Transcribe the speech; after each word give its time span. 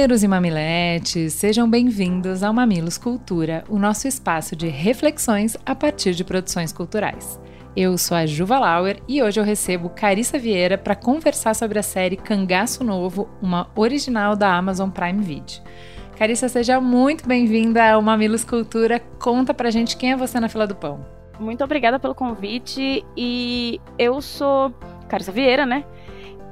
Mamileiros 0.00 0.22
e 0.22 0.28
mamiletes, 0.28 1.32
sejam 1.34 1.68
bem-vindos 1.68 2.42
ao 2.42 2.54
Mamilos 2.54 2.96
Cultura, 2.96 3.64
o 3.68 3.78
nosso 3.78 4.08
espaço 4.08 4.56
de 4.56 4.66
reflexões 4.66 5.58
a 5.66 5.74
partir 5.74 6.14
de 6.14 6.24
produções 6.24 6.72
culturais. 6.72 7.38
Eu 7.76 7.98
sou 7.98 8.16
a 8.16 8.24
Juva 8.24 8.58
Lauer 8.58 9.02
e 9.06 9.22
hoje 9.22 9.38
eu 9.38 9.44
recebo 9.44 9.90
Carissa 9.90 10.38
Vieira 10.38 10.78
para 10.78 10.96
conversar 10.96 11.54
sobre 11.54 11.78
a 11.78 11.82
série 11.82 12.16
Cangaço 12.16 12.82
Novo, 12.82 13.28
uma 13.42 13.70
original 13.76 14.34
da 14.34 14.56
Amazon 14.56 14.88
Prime 14.88 15.22
Video. 15.22 15.60
Carissa, 16.16 16.48
seja 16.48 16.80
muito 16.80 17.28
bem-vinda 17.28 17.92
ao 17.92 18.00
Mamilos 18.00 18.42
Cultura. 18.42 19.00
Conta 19.18 19.52
pra 19.52 19.70
gente 19.70 19.98
quem 19.98 20.12
é 20.12 20.16
você 20.16 20.40
na 20.40 20.48
fila 20.48 20.66
do 20.66 20.74
pão. 20.74 21.04
Muito 21.38 21.62
obrigada 21.62 21.98
pelo 21.98 22.14
convite 22.14 23.04
e 23.14 23.78
eu 23.98 24.22
sou 24.22 24.72
Carissa 25.10 25.30
Vieira, 25.30 25.66
né? 25.66 25.84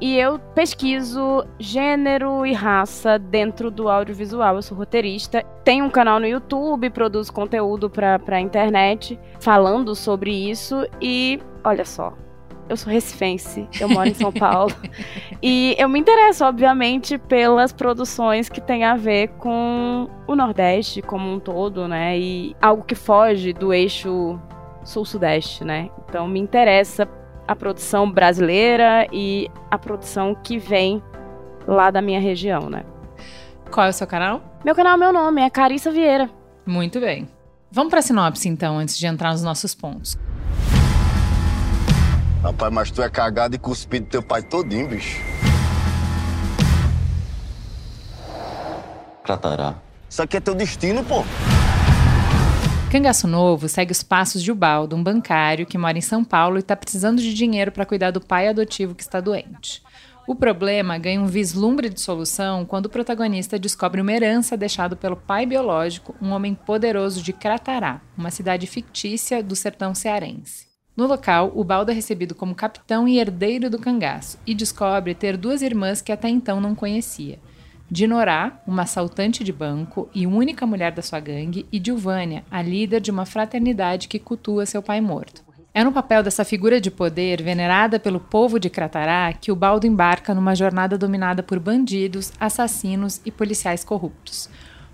E 0.00 0.16
eu 0.16 0.38
pesquiso 0.54 1.44
gênero 1.58 2.46
e 2.46 2.52
raça 2.52 3.18
dentro 3.18 3.70
do 3.70 3.88
audiovisual. 3.88 4.56
Eu 4.56 4.62
sou 4.62 4.78
roteirista. 4.78 5.42
Tenho 5.64 5.84
um 5.84 5.90
canal 5.90 6.20
no 6.20 6.26
YouTube, 6.26 6.88
produzo 6.90 7.32
conteúdo 7.32 7.90
pra, 7.90 8.18
pra 8.18 8.40
internet 8.40 9.18
falando 9.40 9.94
sobre 9.96 10.30
isso. 10.30 10.86
E 11.00 11.40
olha 11.64 11.84
só, 11.84 12.14
eu 12.68 12.76
sou 12.76 12.92
recifense, 12.92 13.66
eu 13.80 13.88
moro 13.88 14.08
em 14.08 14.14
São 14.14 14.30
Paulo. 14.32 14.72
e 15.42 15.74
eu 15.78 15.88
me 15.88 15.98
interesso, 15.98 16.44
obviamente, 16.44 17.18
pelas 17.18 17.72
produções 17.72 18.48
que 18.48 18.60
têm 18.60 18.84
a 18.84 18.94
ver 18.94 19.28
com 19.38 20.08
o 20.26 20.36
Nordeste 20.36 21.02
como 21.02 21.32
um 21.32 21.40
todo, 21.40 21.88
né? 21.88 22.16
E 22.18 22.54
algo 22.60 22.84
que 22.84 22.94
foge 22.94 23.52
do 23.52 23.72
eixo 23.72 24.38
sul-sudeste, 24.84 25.64
né? 25.64 25.90
Então 26.08 26.28
me 26.28 26.38
interessa 26.38 27.06
a 27.48 27.56
produção 27.56 28.10
brasileira 28.10 29.06
e 29.10 29.50
a 29.70 29.78
produção 29.78 30.34
que 30.34 30.58
vem 30.58 31.02
lá 31.66 31.90
da 31.90 32.02
minha 32.02 32.20
região, 32.20 32.68
né? 32.68 32.84
Qual 33.70 33.86
é 33.86 33.88
o 33.88 33.92
seu 33.92 34.06
canal? 34.06 34.60
Meu 34.62 34.74
canal, 34.74 34.98
meu 34.98 35.12
nome 35.12 35.40
é 35.40 35.48
Carissa 35.48 35.90
Vieira. 35.90 36.28
Muito 36.66 37.00
bem. 37.00 37.26
Vamos 37.72 37.90
para 37.90 38.00
a 38.00 38.02
sinopse 38.02 38.48
então, 38.48 38.78
antes 38.78 38.98
de 38.98 39.06
entrar 39.06 39.32
nos 39.32 39.42
nossos 39.42 39.74
pontos. 39.74 40.18
Rapaz, 42.42 42.72
mas 42.72 42.90
tu 42.90 43.02
é 43.02 43.08
cagado 43.08 43.54
e 43.54 43.58
cuspido 43.58 44.06
teu 44.06 44.22
pai 44.22 44.42
todinho, 44.42 44.86
bicho. 44.88 45.20
Cratará. 49.24 49.74
Isso 50.08 50.22
aqui 50.22 50.36
é 50.36 50.40
teu 50.40 50.54
destino, 50.54 51.02
pô. 51.02 51.24
Cangaço 52.90 53.28
Novo 53.28 53.68
segue 53.68 53.92
os 53.92 54.02
passos 54.02 54.42
de 54.42 54.50
Ubaldo, 54.50 54.96
um 54.96 55.02
bancário 55.02 55.66
que 55.66 55.76
mora 55.76 55.98
em 55.98 56.00
São 56.00 56.24
Paulo 56.24 56.56
e 56.56 56.60
está 56.60 56.74
precisando 56.74 57.20
de 57.20 57.34
dinheiro 57.34 57.70
para 57.70 57.84
cuidar 57.84 58.10
do 58.10 58.20
pai 58.20 58.48
adotivo 58.48 58.94
que 58.94 59.02
está 59.02 59.20
doente. 59.20 59.82
O 60.26 60.34
problema 60.34 60.96
ganha 60.96 61.20
um 61.20 61.26
vislumbre 61.26 61.90
de 61.90 62.00
solução 62.00 62.64
quando 62.64 62.86
o 62.86 62.88
protagonista 62.90 63.58
descobre 63.58 64.00
uma 64.00 64.12
herança 64.12 64.56
deixada 64.56 64.96
pelo 64.96 65.16
pai 65.16 65.44
biológico, 65.44 66.14
um 66.20 66.30
homem 66.30 66.54
poderoso 66.54 67.22
de 67.22 67.30
Cratará, 67.30 68.00
uma 68.16 68.30
cidade 68.30 68.66
fictícia 68.66 69.42
do 69.42 69.54
sertão 69.54 69.94
cearense. 69.94 70.66
No 70.96 71.06
local, 71.06 71.52
o 71.54 71.62
Baldo 71.62 71.90
é 71.90 71.94
recebido 71.94 72.34
como 72.34 72.54
capitão 72.54 73.06
e 73.06 73.18
herdeiro 73.18 73.68
do 73.68 73.78
cangaço 73.78 74.38
e 74.46 74.54
descobre 74.54 75.14
ter 75.14 75.36
duas 75.36 75.60
irmãs 75.60 76.00
que 76.00 76.10
até 76.10 76.30
então 76.30 76.58
não 76.58 76.74
conhecia. 76.74 77.38
Dinorá, 77.90 78.60
uma 78.66 78.82
assaltante 78.82 79.42
de 79.42 79.50
banco 79.50 80.10
e 80.14 80.26
única 80.26 80.66
mulher 80.66 80.92
da 80.92 81.00
sua 81.00 81.20
gangue, 81.20 81.66
e 81.72 81.80
Dilvânia, 81.80 82.44
a 82.50 82.60
líder 82.60 83.00
de 83.00 83.10
uma 83.10 83.24
fraternidade 83.24 84.08
que 84.08 84.18
cultua 84.18 84.66
seu 84.66 84.82
pai 84.82 85.00
morto. 85.00 85.42
É 85.72 85.82
no 85.82 85.90
papel 85.90 86.22
dessa 86.22 86.44
figura 86.44 86.80
de 86.80 86.90
poder, 86.90 87.42
venerada 87.42 87.98
pelo 87.98 88.20
povo 88.20 88.58
de 88.58 88.68
Cratará, 88.68 89.32
que 89.32 89.50
o 89.50 89.56
Baldo 89.56 89.86
embarca 89.86 90.34
numa 90.34 90.54
jornada 90.54 90.98
dominada 90.98 91.42
por 91.42 91.58
bandidos, 91.58 92.30
assassinos 92.38 93.22
e 93.24 93.30
policiais 93.30 93.84
corruptos. 93.84 94.50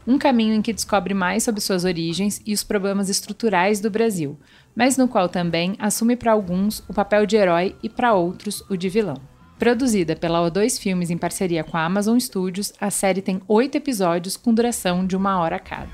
Um 0.07 0.17
caminho 0.17 0.55
em 0.55 0.63
que 0.63 0.73
descobre 0.73 1.15
mais 1.15 1.43
sobre 1.43 1.61
suas 1.61 1.85
origens 1.85 2.41
e 2.47 2.53
os 2.53 2.63
problemas 2.63 3.09
estruturais 3.09 3.81
do 3.81 3.91
Brasil, 3.91 4.39
mas 4.77 4.97
no 4.97 5.09
qual 5.09 5.29
também 5.29 5.75
assume 5.81 6.15
para 6.15 6.31
alguns 6.31 6.85
o 6.89 6.95
papel 6.95 7.27
de 7.27 7.35
herói 7.35 7.75
e 7.83 7.89
para 7.89 8.15
outros 8.15 8.63
o 8.71 8.77
de 8.77 8.89
vilão. 8.89 9.34
Produzida 9.59 10.17
pela 10.17 10.41
O2 10.51 10.81
Filmes 10.81 11.11
em 11.11 11.19
parceria 11.19 11.63
com 11.63 11.77
a 11.77 11.85
Amazon 11.85 12.19
Studios, 12.19 12.73
a 12.81 12.91
série 12.91 13.23
tem 13.23 13.41
oito 13.47 13.77
episódios 13.77 14.37
com 14.37 14.53
duração 14.53 15.07
de 15.07 15.17
uma 15.17 15.39
hora 15.39 15.59
cada. 15.61 15.91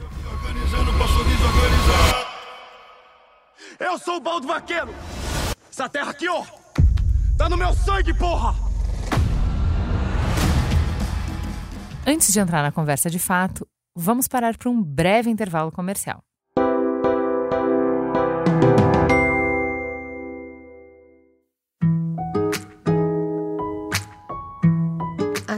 Eu 3.78 3.98
sou 3.98 4.16
o 4.16 4.20
Baldo 4.20 4.46
Vaqueiro! 4.46 4.94
Essa 5.70 5.88
terra 5.88 6.10
aqui, 6.10 6.28
ó! 6.28 6.44
Tá 7.36 7.48
no 7.48 7.56
meu 7.56 7.72
sangue, 7.74 8.14
porra! 8.14 8.54
Antes 12.06 12.32
de 12.32 12.40
entrar 12.40 12.62
na 12.62 12.72
conversa 12.72 13.10
de 13.10 13.18
fato, 13.18 13.66
vamos 13.94 14.26
parar 14.26 14.56
para 14.56 14.70
um 14.70 14.82
breve 14.82 15.30
intervalo 15.30 15.70
comercial. 15.70 16.22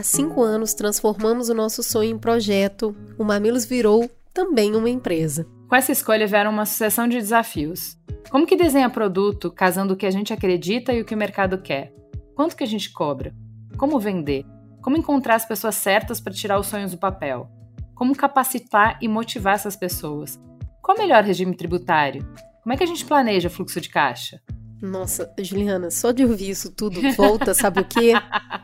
Cinco 0.03 0.43
anos 0.43 0.73
transformamos 0.73 1.47
o 1.47 1.53
nosso 1.53 1.81
sonho 1.81 2.11
em 2.11 2.17
projeto. 2.17 2.93
O 3.17 3.23
Mamilos 3.23 3.63
virou 3.63 4.11
também 4.33 4.75
uma 4.75 4.89
empresa. 4.89 5.47
Com 5.69 5.75
essa 5.77 5.93
escolha 5.93 6.27
vieram 6.27 6.51
uma 6.51 6.65
sucessão 6.65 7.07
de 7.07 7.17
desafios. 7.17 7.97
Como 8.29 8.45
que 8.45 8.57
desenha 8.57 8.89
produto 8.89 9.49
casando 9.49 9.93
o 9.93 9.97
que 9.97 10.05
a 10.05 10.11
gente 10.11 10.33
acredita 10.33 10.91
e 10.91 10.99
o 10.99 11.05
que 11.05 11.15
o 11.15 11.17
mercado 11.17 11.57
quer? 11.57 11.93
Quanto 12.35 12.53
que 12.53 12.65
a 12.65 12.67
gente 12.67 12.91
cobra? 12.91 13.33
Como 13.77 13.97
vender? 13.97 14.45
Como 14.81 14.97
encontrar 14.97 15.35
as 15.35 15.45
pessoas 15.45 15.75
certas 15.75 16.19
para 16.19 16.33
tirar 16.33 16.59
os 16.59 16.67
sonhos 16.67 16.91
do 16.91 16.97
papel? 16.97 17.49
Como 17.95 18.13
capacitar 18.13 18.99
e 19.01 19.07
motivar 19.07 19.55
essas 19.55 19.77
pessoas? 19.77 20.37
Qual 20.81 20.97
o 20.97 20.99
melhor 20.99 21.23
regime 21.23 21.55
tributário? 21.55 22.27
Como 22.61 22.73
é 22.73 22.77
que 22.77 22.83
a 22.83 22.87
gente 22.87 23.05
planeja 23.05 23.49
fluxo 23.49 23.79
de 23.79 23.87
caixa? 23.87 24.41
Nossa, 24.83 25.31
Juliana, 25.39 25.89
só 25.89 26.11
de 26.11 26.25
ouvir 26.25 26.49
isso 26.49 26.69
tudo 26.69 26.99
volta, 27.15 27.53
sabe 27.53 27.79
o 27.79 27.85
quê? 27.85 28.11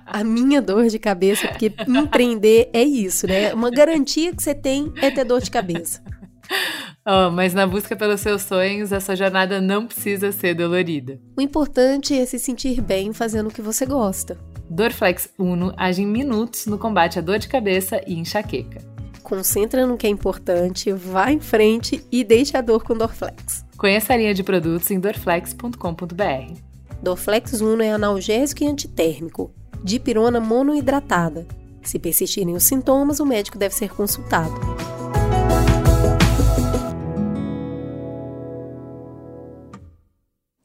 A 0.05 0.21
minha 0.21 0.61
dor 0.61 0.87
de 0.87 0.99
cabeça, 0.99 1.47
porque 1.47 1.71
empreender 1.87 2.69
é 2.73 2.83
isso, 2.83 3.25
né? 3.25 3.53
Uma 3.53 3.71
garantia 3.71 4.35
que 4.35 4.43
você 4.43 4.53
tem 4.53 4.91
é 5.01 5.09
ter 5.09 5.23
dor 5.23 5.41
de 5.41 5.49
cabeça. 5.49 6.03
Oh, 7.05 7.31
mas 7.31 7.53
na 7.53 7.65
busca 7.65 7.95
pelos 7.95 8.21
seus 8.21 8.41
sonhos, 8.43 8.91
essa 8.91 9.15
jornada 9.15 9.61
não 9.61 9.87
precisa 9.87 10.31
ser 10.31 10.53
dolorida. 10.53 11.19
O 11.35 11.41
importante 11.41 12.13
é 12.13 12.25
se 12.25 12.37
sentir 12.37 12.81
bem 12.81 13.13
fazendo 13.13 13.47
o 13.47 13.51
que 13.51 13.61
você 13.61 13.83
gosta. 13.85 14.37
Dorflex 14.69 15.29
Uno 15.39 15.73
age 15.77 16.03
em 16.03 16.07
minutos 16.07 16.67
no 16.67 16.77
combate 16.77 17.17
à 17.17 17.21
dor 17.21 17.39
de 17.39 17.47
cabeça 17.47 18.01
e 18.05 18.13
enxaqueca. 18.19 18.81
Concentra 19.29 19.85
no 19.85 19.95
que 19.95 20.07
é 20.07 20.09
importante, 20.09 20.91
vá 20.91 21.31
em 21.31 21.39
frente 21.39 22.03
e 22.11 22.23
deixe 22.23 22.57
a 22.57 22.61
dor 22.61 22.83
com 22.83 22.97
Dorflex. 22.97 23.63
Conheça 23.77 24.13
a 24.13 24.17
linha 24.17 24.33
de 24.33 24.41
produtos 24.41 24.89
em 24.89 24.99
dorflex.com.br. 24.99 26.59
Dorflex 26.99 27.61
Uno 27.61 27.83
é 27.83 27.91
analgésico 27.91 28.63
e 28.63 28.67
antitérmico, 28.67 29.53
dipirona 29.83 30.39
monoidratada. 30.39 31.47
Se 31.83 31.99
persistirem 31.99 32.55
os 32.55 32.63
sintomas, 32.63 33.19
o 33.19 33.25
médico 33.25 33.59
deve 33.59 33.75
ser 33.75 33.93
consultado. 33.93 34.59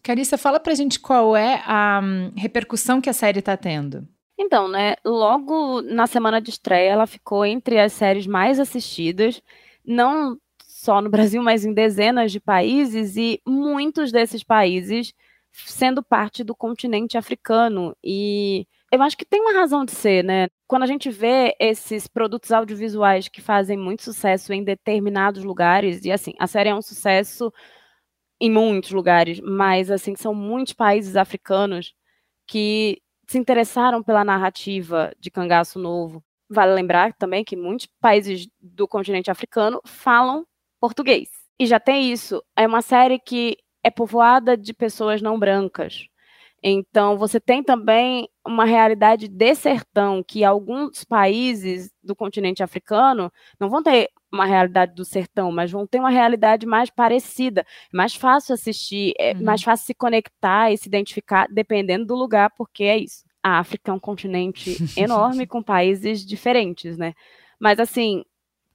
Carissa, 0.03 0.39
fala 0.39 0.59
pra 0.59 0.75
gente 0.75 0.99
qual 0.99 1.37
é 1.37 1.63
a 1.67 2.01
hum, 2.03 2.33
repercussão 2.35 3.03
que 3.03 3.11
a 3.11 3.13
série 3.13 3.43
tá 3.43 3.59
tendo. 3.59 4.09
Então, 4.39 4.69
né, 4.69 4.97
logo 5.05 5.81
na 5.83 6.07
semana 6.07 6.41
de 6.41 6.51
estreia, 6.51 6.91
ela 6.91 7.07
ficou 7.07 7.45
entre 7.47 7.79
as 7.79 7.93
séries 7.93 8.27
mais 8.27 8.59
assistidas, 8.59 9.41
não 9.85 10.37
só 10.67 11.01
no 11.01 11.09
Brasil, 11.11 11.43
mas 11.43 11.65
em 11.65 11.73
dezenas 11.73 12.33
de 12.33 12.41
países, 12.41 13.17
e 13.17 13.41
muitos 13.47 14.11
desses 14.13 14.43
países 14.43 15.13
sendo 15.53 16.03
parte 16.03 16.43
do 16.43 16.55
continente 16.55 17.17
africano. 17.17 17.97
E 18.03 18.67
eu 18.91 19.01
acho 19.03 19.17
que 19.17 19.25
tem 19.25 19.41
uma 19.41 19.53
razão 19.53 19.85
de 19.85 19.93
ser, 19.93 20.25
né? 20.25 20.49
Quando 20.67 20.83
a 20.83 20.87
gente 20.87 21.11
vê 21.11 21.55
esses 21.61 22.09
produtos 22.09 22.51
audiovisuais 22.51 23.29
que 23.29 23.41
fazem 23.41 23.79
muito 23.79 24.03
sucesso 24.03 24.53
em 24.53 24.65
determinados 24.65 25.45
lugares, 25.45 26.05
e 26.05 26.11
assim, 26.11 26.33
a 26.41 26.47
série 26.49 26.71
é 26.71 26.75
um 26.75 26.83
sucesso 26.83 27.53
em 28.41 28.51
muitos 28.51 28.91
lugares, 28.93 29.41
mas 29.41 29.91
assim, 29.91 30.17
são 30.17 30.35
muitos 30.35 30.73
países 30.73 31.17
africanos 31.17 31.95
que 32.47 33.01
se 33.27 33.39
interessaram 33.39 34.03
pela 34.03 34.25
narrativa 34.25 35.13
de 35.19 35.31
Cangaço 35.31 35.79
Novo. 35.79 36.23
vale 36.49 36.73
lembrar 36.75 37.13
também 37.15 37.43
que 37.45 37.57
muitos 37.57 37.89
países 38.01 38.47
do 38.61 38.87
continente 38.87 39.31
africano 39.31 39.81
falam 39.85 40.47
português. 40.81 41.29
E 41.59 41.67
já 41.67 41.81
tem 41.81 42.13
isso. 42.13 42.43
É 42.57 42.67
uma 42.67 42.83
série 42.83 43.19
que 43.19 43.57
é 43.83 43.91
povoada 43.91 44.57
de 44.57 44.73
pessoas 44.75 45.23
não 45.23 45.39
brancas. 45.39 46.07
Então, 46.63 47.19
você 47.19 47.39
tem 47.39 47.63
também 47.63 48.29
uma 48.47 48.65
realidade 48.65 49.29
de 49.29 49.55
sertão, 49.55 50.23
que 50.23 50.43
alguns 50.45 51.05
países 51.05 51.91
do 52.03 52.17
continente 52.17 52.63
africano 52.63 53.31
não 53.61 53.69
vão 53.69 53.83
ter 53.83 54.09
uma 54.35 54.45
realidade 54.45 54.95
do 54.95 55.05
sertão, 55.05 55.51
mas 55.51 55.71
vão 55.71 55.87
ter 55.87 55.99
uma 55.99 56.11
realidade 56.11 56.67
mais 56.67 56.91
parecida. 56.91 57.63
É 57.63 57.97
mais 57.97 58.15
fácil 58.15 58.55
assistir, 58.55 59.15
é 59.19 59.33
uhum. 59.33 59.45
mais 59.45 59.63
fácil 59.63 59.87
se 59.87 59.95
conectar 59.95 60.71
e 60.71 60.77
se 60.77 60.89
identificar, 60.89 61.47
dependendo 61.51 62.05
do 62.07 62.15
lugar, 62.15 62.51
porque 62.57 62.85
é 62.85 62.99
isso. 62.99 63.25
A 63.43 63.59
África 63.59 63.91
é 63.91 63.95
um 63.95 63.99
continente 63.99 64.77
enorme 64.99 65.47
com 65.47 65.63
países 65.63 66.25
diferentes, 66.25 66.99
né? 66.99 67.15
Mas, 67.59 67.79
assim, 67.79 68.25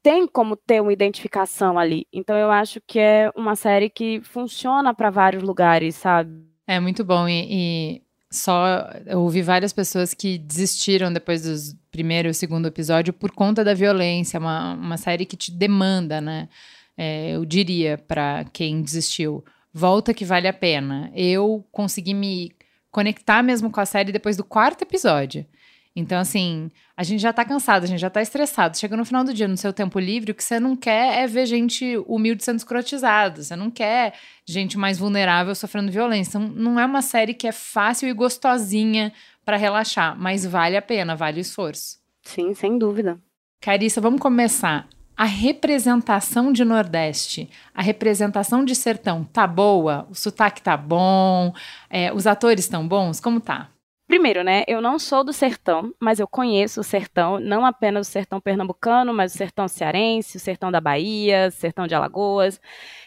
tem 0.01 0.27
como 0.27 0.55
ter 0.55 0.81
uma 0.81 0.93
identificação 0.93 1.77
ali. 1.77 2.07
Então, 2.13 2.37
eu 2.37 2.49
acho 2.49 2.79
que 2.87 2.99
é 2.99 3.31
uma 3.35 3.55
série 3.55 3.89
que 3.89 4.21
funciona 4.21 4.93
para 4.93 5.09
vários 5.09 5.43
lugares, 5.43 5.95
sabe? 5.95 6.47
É 6.65 6.79
muito 6.79 7.03
bom 7.03 7.27
e, 7.27 7.47
e 7.49 8.01
só 8.31 8.91
eu 9.05 9.21
ouvi 9.21 9.41
várias 9.41 9.73
pessoas 9.73 10.13
que 10.13 10.37
desistiram 10.37 11.11
depois 11.11 11.41
do 11.41 11.77
primeiro 11.89 12.29
e 12.29 12.33
segundo 12.33 12.67
episódio 12.67 13.11
por 13.11 13.31
conta 13.31 13.63
da 13.63 13.73
violência, 13.73 14.39
uma, 14.39 14.73
uma 14.73 14.97
série 14.97 15.25
que 15.25 15.35
te 15.35 15.51
demanda, 15.51 16.21
né? 16.21 16.47
É, 16.95 17.31
eu 17.31 17.45
diria 17.45 17.97
para 17.97 18.45
quem 18.51 18.81
desistiu, 18.81 19.43
volta 19.73 20.13
que 20.13 20.25
vale 20.25 20.47
a 20.47 20.53
pena. 20.53 21.11
Eu 21.15 21.65
consegui 21.71 22.13
me 22.13 22.51
conectar 22.91 23.41
mesmo 23.41 23.71
com 23.71 23.79
a 23.79 23.85
série 23.85 24.11
depois 24.11 24.37
do 24.37 24.43
quarto 24.43 24.83
episódio. 24.83 25.45
Então, 25.95 26.19
assim, 26.19 26.71
a 26.95 27.03
gente 27.03 27.19
já 27.19 27.33
tá 27.33 27.43
cansado, 27.43 27.83
a 27.83 27.87
gente 27.87 27.99
já 27.99 28.09
tá 28.09 28.21
estressado. 28.21 28.77
Chega 28.77 28.95
no 28.95 29.03
final 29.03 29.23
do 29.23 29.33
dia, 29.33 29.47
no 29.47 29.57
seu 29.57 29.73
tempo 29.73 29.99
livre, 29.99 30.31
o 30.31 30.35
que 30.35 30.43
você 30.43 30.59
não 30.59 30.75
quer 30.75 31.23
é 31.23 31.27
ver 31.27 31.45
gente 31.45 31.97
humilde 32.07 32.43
sendo 32.43 32.57
escrotizada. 32.57 33.43
Você 33.43 33.55
não 33.55 33.69
quer 33.69 34.13
gente 34.45 34.77
mais 34.77 34.97
vulnerável 34.99 35.53
sofrendo 35.55 35.91
violência. 35.91 36.37
Então, 36.37 36.47
não 36.47 36.79
é 36.79 36.85
uma 36.85 37.01
série 37.01 37.33
que 37.33 37.47
é 37.47 37.51
fácil 37.51 38.07
e 38.07 38.13
gostosinha 38.13 39.11
para 39.43 39.57
relaxar, 39.57 40.15
mas 40.17 40.45
vale 40.45 40.77
a 40.77 40.81
pena, 40.81 41.15
vale 41.15 41.39
o 41.39 41.41
esforço. 41.41 41.97
Sim, 42.23 42.53
sem 42.53 42.77
dúvida. 42.77 43.19
Carissa, 43.59 43.99
vamos 43.99 44.21
começar. 44.21 44.87
A 45.17 45.25
representação 45.25 46.53
de 46.53 46.63
Nordeste, 46.63 47.49
a 47.73 47.81
representação 47.81 48.63
de 48.63 48.73
Sertão, 48.73 49.25
tá 49.25 49.45
boa? 49.45 50.07
O 50.09 50.15
sotaque 50.15 50.61
tá 50.61 50.77
bom? 50.77 51.53
É, 51.89 52.13
os 52.13 52.25
atores 52.25 52.63
estão 52.63 52.87
bons? 52.87 53.19
Como 53.19 53.41
tá? 53.41 53.69
Primeiro, 54.09 54.43
né, 54.43 54.63
eu 54.67 54.81
não 54.81 54.97
sou 54.97 55.23
do 55.23 55.31
sertão, 55.31 55.93
mas 55.99 56.19
eu 56.19 56.27
conheço 56.27 56.81
o 56.81 56.83
sertão, 56.83 57.39
não 57.39 57.63
apenas 57.63 58.07
o 58.07 58.11
sertão 58.11 58.41
pernambucano, 58.41 59.13
mas 59.13 59.35
o 59.35 59.37
sertão 59.37 59.67
cearense, 59.67 60.37
o 60.37 60.39
sertão 60.39 60.71
da 60.71 60.81
Bahia, 60.81 61.45
o 61.47 61.51
sertão 61.51 61.85
de 61.85 61.93
Alagoas. 61.93 62.59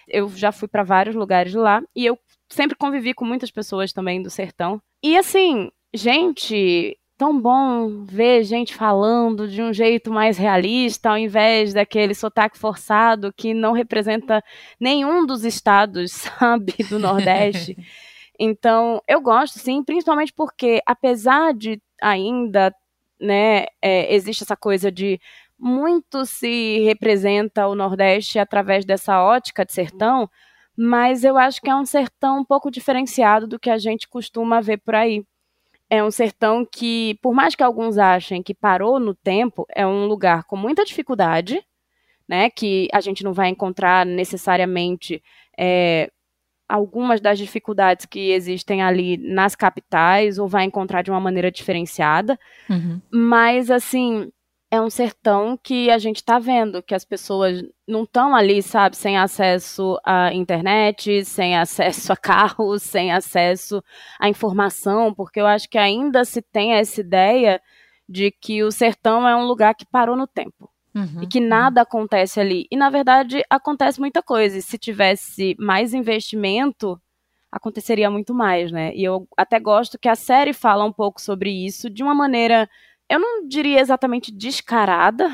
Eu 0.07 0.29
já 0.29 0.53
fui 0.53 0.69
para 0.69 0.85
vários 0.85 1.17
lugares 1.17 1.55
lá 1.55 1.83
e 1.97 2.07
eu 2.07 2.17
sempre 2.49 2.77
convivi 2.77 3.13
com 3.15 3.25
muitas 3.25 3.51
pessoas 3.51 3.93
também 3.93 4.23
do 4.23 4.31
sertão. 4.31 4.81
E 5.03 5.17
assim, 5.17 5.73
gente, 5.93 6.97
tão 7.19 7.37
bom 7.37 8.05
ver 8.05 8.45
gente 8.45 8.73
falando 8.73 9.49
de 9.49 9.61
um 9.61 9.73
jeito 9.73 10.09
mais 10.09 10.39
realista, 10.39 11.11
ao 11.11 11.19
invés 11.19 11.75
daquele 11.75 12.15
sotaque 12.15 12.57
forçado 12.57 13.33
que 13.37 13.53
não 13.53 13.73
representa 13.73 14.41
nenhum 14.79 15.27
dos 15.27 15.43
estados, 15.43 16.13
sabe, 16.39 16.75
do 16.89 17.01
Nordeste. 17.01 17.77
Então, 18.38 19.00
eu 19.06 19.20
gosto, 19.20 19.58
sim, 19.58 19.82
principalmente 19.84 20.32
porque, 20.32 20.81
apesar 20.87 21.55
de 21.55 21.81
ainda, 22.00 22.75
né, 23.20 23.67
é, 23.81 24.14
existe 24.14 24.43
essa 24.43 24.56
coisa 24.56 24.90
de 24.90 25.20
muito 25.58 26.26
se 26.26 26.81
representa 26.81 27.69
o 27.69 27.75
Nordeste 27.75 28.38
através 28.38 28.84
dessa 28.84 29.23
ótica 29.23 29.64
de 29.64 29.73
sertão, 29.73 30.29
mas 30.76 31.23
eu 31.23 31.38
acho 31.38 31.61
que 31.61 31.70
é 31.70 31.76
um 31.76 31.84
sertão 31.84 32.40
um 32.40 32.44
pouco 32.44 32.70
diferenciado 32.70 33.46
do 33.46 33.61
que 33.61 33.70
a 33.70 33.79
gente 33.79 34.08
costuma 34.08 34.61
ver 34.61 34.79
por 34.79 34.94
aí. 34.96 35.25
É 35.90 36.02
um 36.02 36.11
sertão 36.11 36.67
que, 36.67 37.19
por 37.23 37.34
mais 37.34 37.55
que 37.55 37.62
alguns 37.62 37.99
achem 37.99 38.43
que 38.43 38.55
parou 38.55 38.99
no 38.99 39.14
tempo, 39.14 39.67
é 39.75 39.87
um 39.87 40.06
lugar 40.06 40.44
com 40.44 40.56
muita 40.56 40.84
dificuldade, 40.84 41.62
né? 42.26 42.50
Que 42.50 42.88
a 42.93 43.00
gente 43.00 43.23
não 43.23 43.32
vai 43.34 43.49
encontrar 43.50 44.06
necessariamente 44.06 45.23
é, 45.58 46.11
algumas 46.73 47.21
das 47.21 47.39
dificuldades 47.39 48.07
que 48.07 48.31
existem 48.31 48.83
ali 48.83 49.19
nas 49.19 49.55
capitais 49.55 50.39
ou 50.39 50.49
vai 50.49 50.65
encontrar 50.65 51.03
de 51.03 51.11
uma 51.11 51.21
maneira 51.21 51.51
diferenciada. 51.51 52.39
Uhum. 52.71 52.99
Mas, 53.11 53.71
assim, 53.71 54.33
é 54.71 54.81
um 54.81 54.89
sertão 54.89 55.59
que 55.63 55.91
a 55.91 55.99
gente 55.99 56.17
está 56.17 56.39
vendo 56.39 56.83
que 56.83 56.95
as 56.95 57.05
pessoas 57.05 57.63
não 57.87 58.05
estão 58.05 58.35
ali, 58.35 58.63
sabe, 58.63 58.97
sem 58.97 59.19
acesso 59.19 59.99
à 60.03 60.33
internet, 60.33 61.27
sem 61.27 61.59
acesso 61.59 62.11
a 62.11 62.17
carros, 62.17 62.83
sem 62.83 63.13
acesso 63.13 63.85
à 64.19 64.31
informação, 64.31 65.13
porque 65.13 65.43
eu 65.43 65.47
acho 65.47 65.69
que 65.69 65.77
ainda 65.77 66.25
se 66.25 66.41
tem 66.41 66.73
essa 66.73 67.03
ideia 67.03 67.61
de 68.09 68.31
que 68.31 68.63
o 68.65 68.73
sertão 68.73 69.29
é 69.29 69.37
um 69.37 69.45
lugar 69.45 69.75
que 69.75 69.85
parou 69.85 70.17
no 70.17 70.27
tempo. 70.27 70.72
Uhum, 70.94 71.23
e 71.23 71.27
que 71.27 71.41
nada 71.41 71.81
uhum. 71.81 71.83
acontece 71.83 72.39
ali. 72.39 72.67
E 72.71 72.77
na 72.77 72.91
verdade 72.91 73.43
acontece 73.49 73.99
muita 73.99 74.23
coisa. 74.23 74.59
E 74.59 74.62
se 74.62 74.77
tivesse 74.77 75.56
mais 75.59 75.94
investimento, 75.94 77.00
aconteceria 77.50 78.11
muito 78.11 78.35
mais, 78.35 78.73
né? 78.73 78.94
E 78.94 79.05
eu 79.05 79.29
até 79.37 79.61
gosto 79.61 79.99
que 79.99 80.09
a 80.09 80.15
série 80.15 80.53
fala 80.53 80.85
um 80.85 80.93
pouco 80.93 81.21
sobre 81.21 81.50
isso 81.50 81.91
de 81.91 82.03
uma 82.03 82.15
maneira, 82.15 82.69
eu 83.09 83.19
não 83.19 83.47
diria 83.47 83.81
exatamente 83.81 84.33
descarada, 84.33 85.31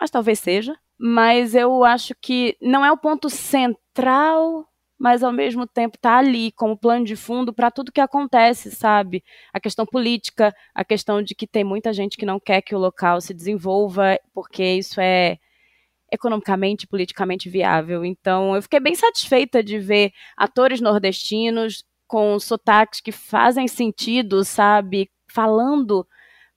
mas 0.00 0.10
talvez 0.10 0.38
seja. 0.38 0.76
Mas 0.98 1.54
eu 1.54 1.84
acho 1.84 2.14
que 2.20 2.56
não 2.60 2.84
é 2.84 2.90
o 2.90 2.96
ponto 2.96 3.30
central 3.30 4.66
mas 4.98 5.22
ao 5.22 5.32
mesmo 5.32 5.66
tempo 5.66 5.96
tá 5.98 6.18
ali 6.18 6.50
como 6.52 6.76
plano 6.76 7.04
de 7.04 7.14
fundo 7.14 7.52
para 7.52 7.70
tudo 7.70 7.92
que 7.92 8.00
acontece, 8.00 8.70
sabe? 8.70 9.22
A 9.52 9.60
questão 9.60 9.86
política, 9.86 10.52
a 10.74 10.84
questão 10.84 11.22
de 11.22 11.34
que 11.34 11.46
tem 11.46 11.62
muita 11.62 11.92
gente 11.92 12.16
que 12.16 12.26
não 12.26 12.40
quer 12.40 12.62
que 12.62 12.74
o 12.74 12.78
local 12.78 13.20
se 13.20 13.32
desenvolva, 13.32 14.18
porque 14.34 14.64
isso 14.64 15.00
é 15.00 15.38
economicamente 16.12 16.84
e 16.84 16.88
politicamente 16.88 17.48
viável. 17.48 18.04
Então, 18.04 18.56
eu 18.56 18.62
fiquei 18.62 18.80
bem 18.80 18.94
satisfeita 18.94 19.62
de 19.62 19.78
ver 19.78 20.12
atores 20.36 20.80
nordestinos 20.80 21.84
com 22.06 22.38
sotaques 22.40 23.00
que 23.00 23.12
fazem 23.12 23.68
sentido, 23.68 24.42
sabe? 24.44 25.10
Falando, 25.30 26.06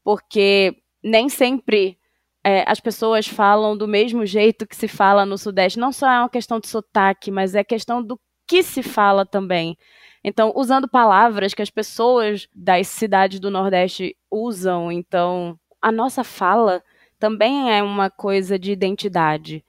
porque 0.03 0.75
nem 1.03 1.29
sempre 1.29 1.97
é, 2.43 2.63
as 2.67 2.79
pessoas 2.79 3.27
falam 3.27 3.77
do 3.77 3.87
mesmo 3.87 4.25
jeito 4.25 4.65
que 4.65 4.75
se 4.75 4.87
fala 4.87 5.25
no 5.25 5.37
Sudeste. 5.37 5.79
Não 5.79 5.91
só 5.91 6.09
é 6.09 6.19
uma 6.19 6.29
questão 6.29 6.59
de 6.59 6.67
sotaque, 6.67 7.29
mas 7.29 7.53
é 7.53 7.63
questão 7.63 8.01
do 8.01 8.19
que 8.51 8.61
se 8.63 8.83
fala 8.83 9.25
também. 9.25 9.77
Então, 10.21 10.51
usando 10.53 10.85
palavras 10.85 11.53
que 11.53 11.61
as 11.61 11.69
pessoas 11.69 12.49
das 12.53 12.89
cidades 12.89 13.39
do 13.39 13.49
Nordeste 13.49 14.13
usam. 14.29 14.91
Então, 14.91 15.57
a 15.81 15.89
nossa 15.89 16.21
fala 16.21 16.83
também 17.17 17.71
é 17.71 17.81
uma 17.81 18.09
coisa 18.09 18.59
de 18.59 18.73
identidade. 18.73 19.63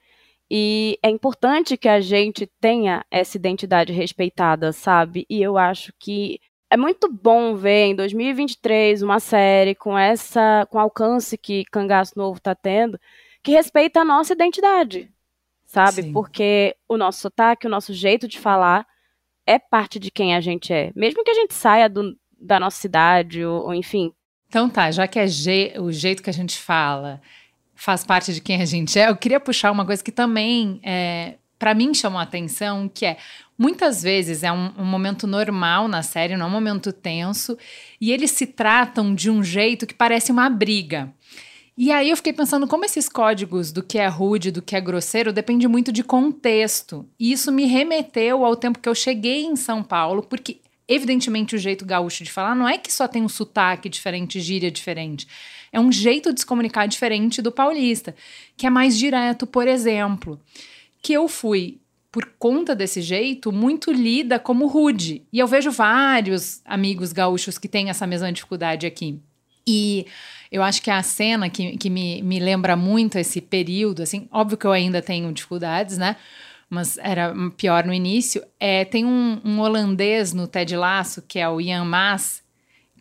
E 0.51 0.99
é 1.01 1.09
importante 1.09 1.77
que 1.77 1.89
a 1.89 2.01
gente 2.01 2.45
tenha 2.61 3.05
essa 3.09 3.37
identidade 3.37 3.93
respeitada, 3.93 4.73
sabe? 4.73 5.25
E 5.31 5.41
eu 5.41 5.57
acho 5.57 5.93
que 5.97 6.41
é 6.69 6.77
muito 6.77 7.09
bom 7.09 7.55
ver 7.55 7.87
em 7.87 7.95
2023 7.95 9.01
uma 9.03 9.21
série 9.21 9.77
com 9.77 9.97
essa 9.97 10.67
com 10.69 10.79
alcance 10.81 11.39
que 11.39 11.65
Cangaço 11.67 12.19
Novo 12.19 12.39
está 12.39 12.53
tendo, 12.53 12.99
que 13.45 13.53
respeita 13.53 14.01
a 14.01 14.05
nossa 14.05 14.33
identidade, 14.33 15.09
sabe? 15.73 16.03
Sim. 16.03 16.13
Porque 16.13 16.77
o 16.87 16.99
nosso 16.99 17.21
sotaque, 17.21 17.67
o 17.67 17.71
nosso 17.71 17.95
jeito 17.95 18.29
de 18.29 18.39
falar 18.39 18.87
é 19.47 19.59
parte 19.59 19.99
de 19.99 20.11
quem 20.11 20.35
a 20.35 20.41
gente 20.41 20.73
é. 20.73 20.93
Mesmo 20.95 21.25
que 21.25 21.31
a 21.31 21.35
gente 21.35 21.55
saia 21.55 21.89
do, 21.89 22.15
da 22.39 22.61
nossa 22.61 22.77
cidade, 22.77 23.43
ou, 23.43 23.65
ou 23.65 23.75
enfim. 23.75 24.13
Então 24.49 24.69
tá, 24.69 24.91
já 24.91 25.09
que 25.09 25.19
é 25.19 25.27
je 25.27 25.73
o 25.79 25.91
jeito 25.91 26.23
que 26.23 26.29
a 26.29 26.33
gente 26.33 26.59
fala 26.59 27.21
faz 27.75 28.05
parte 28.05 28.35
de 28.35 28.41
quem 28.41 28.61
a 28.61 28.67
gente 28.67 28.99
é, 28.99 29.09
eu 29.09 29.17
queria 29.17 29.41
puxar 29.41 29.73
uma 29.73 29.85
coisa 29.85 30.05
que 30.05 30.13
também 30.13 30.79
é, 30.85 31.37
para 31.59 31.75
mim 31.75 31.95
chamou 31.95 32.21
a 32.21 32.23
atenção, 32.23 32.89
que 32.89 33.07
é 33.07 33.17
muitas 33.57 34.03
vezes 34.03 34.43
é 34.43 34.53
um, 34.53 34.73
um, 34.79 34.85
momento 34.85 35.27
normal 35.27 35.89
na 35.89 36.03
série, 36.03 36.37
não 36.37 36.47
é 36.47 36.49
um 36.49 36.53
momento 36.53 36.93
tenso, 36.93 37.57
e 38.01 38.13
eles 38.13 38.33
se 38.33 38.47
tratam 38.47 39.15
de 39.15 39.31
um 39.31 39.43
jeito 39.43 39.87
que 39.87 39.95
parece 39.95 40.31
uma 40.31 40.51
briga. 40.51 41.13
E 41.77 41.91
aí 41.91 42.11
eu 42.11 42.17
fiquei 42.17 42.35
pensando 42.35 42.67
como 42.67 42.85
esses 42.85 43.09
códigos 43.09 43.73
do 43.73 43.83
que 43.83 43.99
é 43.99 44.07
rude, 44.07 44.51
do 44.51 44.61
que 44.61 44.77
é 44.77 44.81
grosseiro, 44.81 45.33
depende 45.33 45.67
muito 45.67 45.91
de 45.91 46.05
contexto. 46.05 47.09
E 47.19 47.33
isso 47.33 47.51
me 47.51 47.65
remeteu 47.65 48.45
ao 48.45 48.55
tempo 48.55 48.79
que 48.79 48.89
eu 48.89 48.95
cheguei 48.95 49.45
em 49.45 49.57
São 49.57 49.83
Paulo, 49.83 50.23
porque 50.23 50.61
evidentemente 50.87 51.57
o 51.57 51.59
jeito 51.59 51.87
gaúcho 51.87 52.25
de 52.25 52.31
falar 52.31 52.55
não 52.55 52.69
é 52.69 52.77
que 52.77 52.93
só 52.93 53.09
tem 53.09 53.23
um 53.23 53.29
sotaque 53.29 53.89
diferente, 53.89 54.39
gíria 54.39 54.71
diferente. 54.71 55.27
É 55.73 55.81
um 55.81 55.91
jeito 55.91 56.33
de 56.35 56.41
se 56.41 56.47
comunicar 56.47 56.87
diferente 56.87 57.41
do 57.41 57.51
paulista, 57.51 58.15
que 58.55 58.67
é 58.67 58.71
mais 58.71 58.99
direto, 58.99 59.47
por 59.47 59.67
exemplo. 59.67 60.39
Que 61.01 61.15
eu 61.15 61.27
fui 61.27 61.81
por 62.11 62.27
conta 62.39 62.77
desse 62.77 63.01
jeito, 63.01 63.51
muito 63.51 63.91
lida 63.91 64.39
como 64.39 64.67
rude. 64.67 65.23
E 65.33 65.39
eu 65.39 65.47
vejo 65.47 65.71
vários 65.71 66.61
amigos 66.67 67.11
gaúchos 67.15 67.57
que 67.57 67.67
têm 67.67 67.89
essa 67.89 68.07
mesma 68.07 68.31
dificuldade 68.31 68.87
aqui. 68.87 69.19
E 69.67 70.07
eu 70.51 70.63
acho 70.63 70.83
que 70.83 70.91
a 70.91 71.03
cena 71.03 71.49
que, 71.49 71.77
que 71.77 71.89
me, 71.89 72.23
me 72.23 72.39
lembra 72.39 72.77
muito 72.77 73.19
esse 73.19 73.41
período, 73.41 74.03
assim, 74.03 74.29
óbvio 74.31 74.59
que 74.59 74.67
eu 74.67 74.73
ainda 74.73 75.01
tenho 75.01 75.33
dificuldades, 75.33 75.97
né? 75.97 76.17
Mas 76.69 76.99
era 76.99 77.35
pior 77.57 77.85
no 77.85 77.93
início. 77.93 78.43
É, 78.59 78.85
tem 78.85 79.05
um, 79.05 79.41
um 79.45 79.61
holandês 79.61 80.33
no 80.33 80.47
Ted 80.47 80.75
Lasso, 80.75 81.23
que 81.23 81.39
é 81.39 81.49
o 81.49 81.61
Ian 81.61 81.85
Mas, 81.85 82.43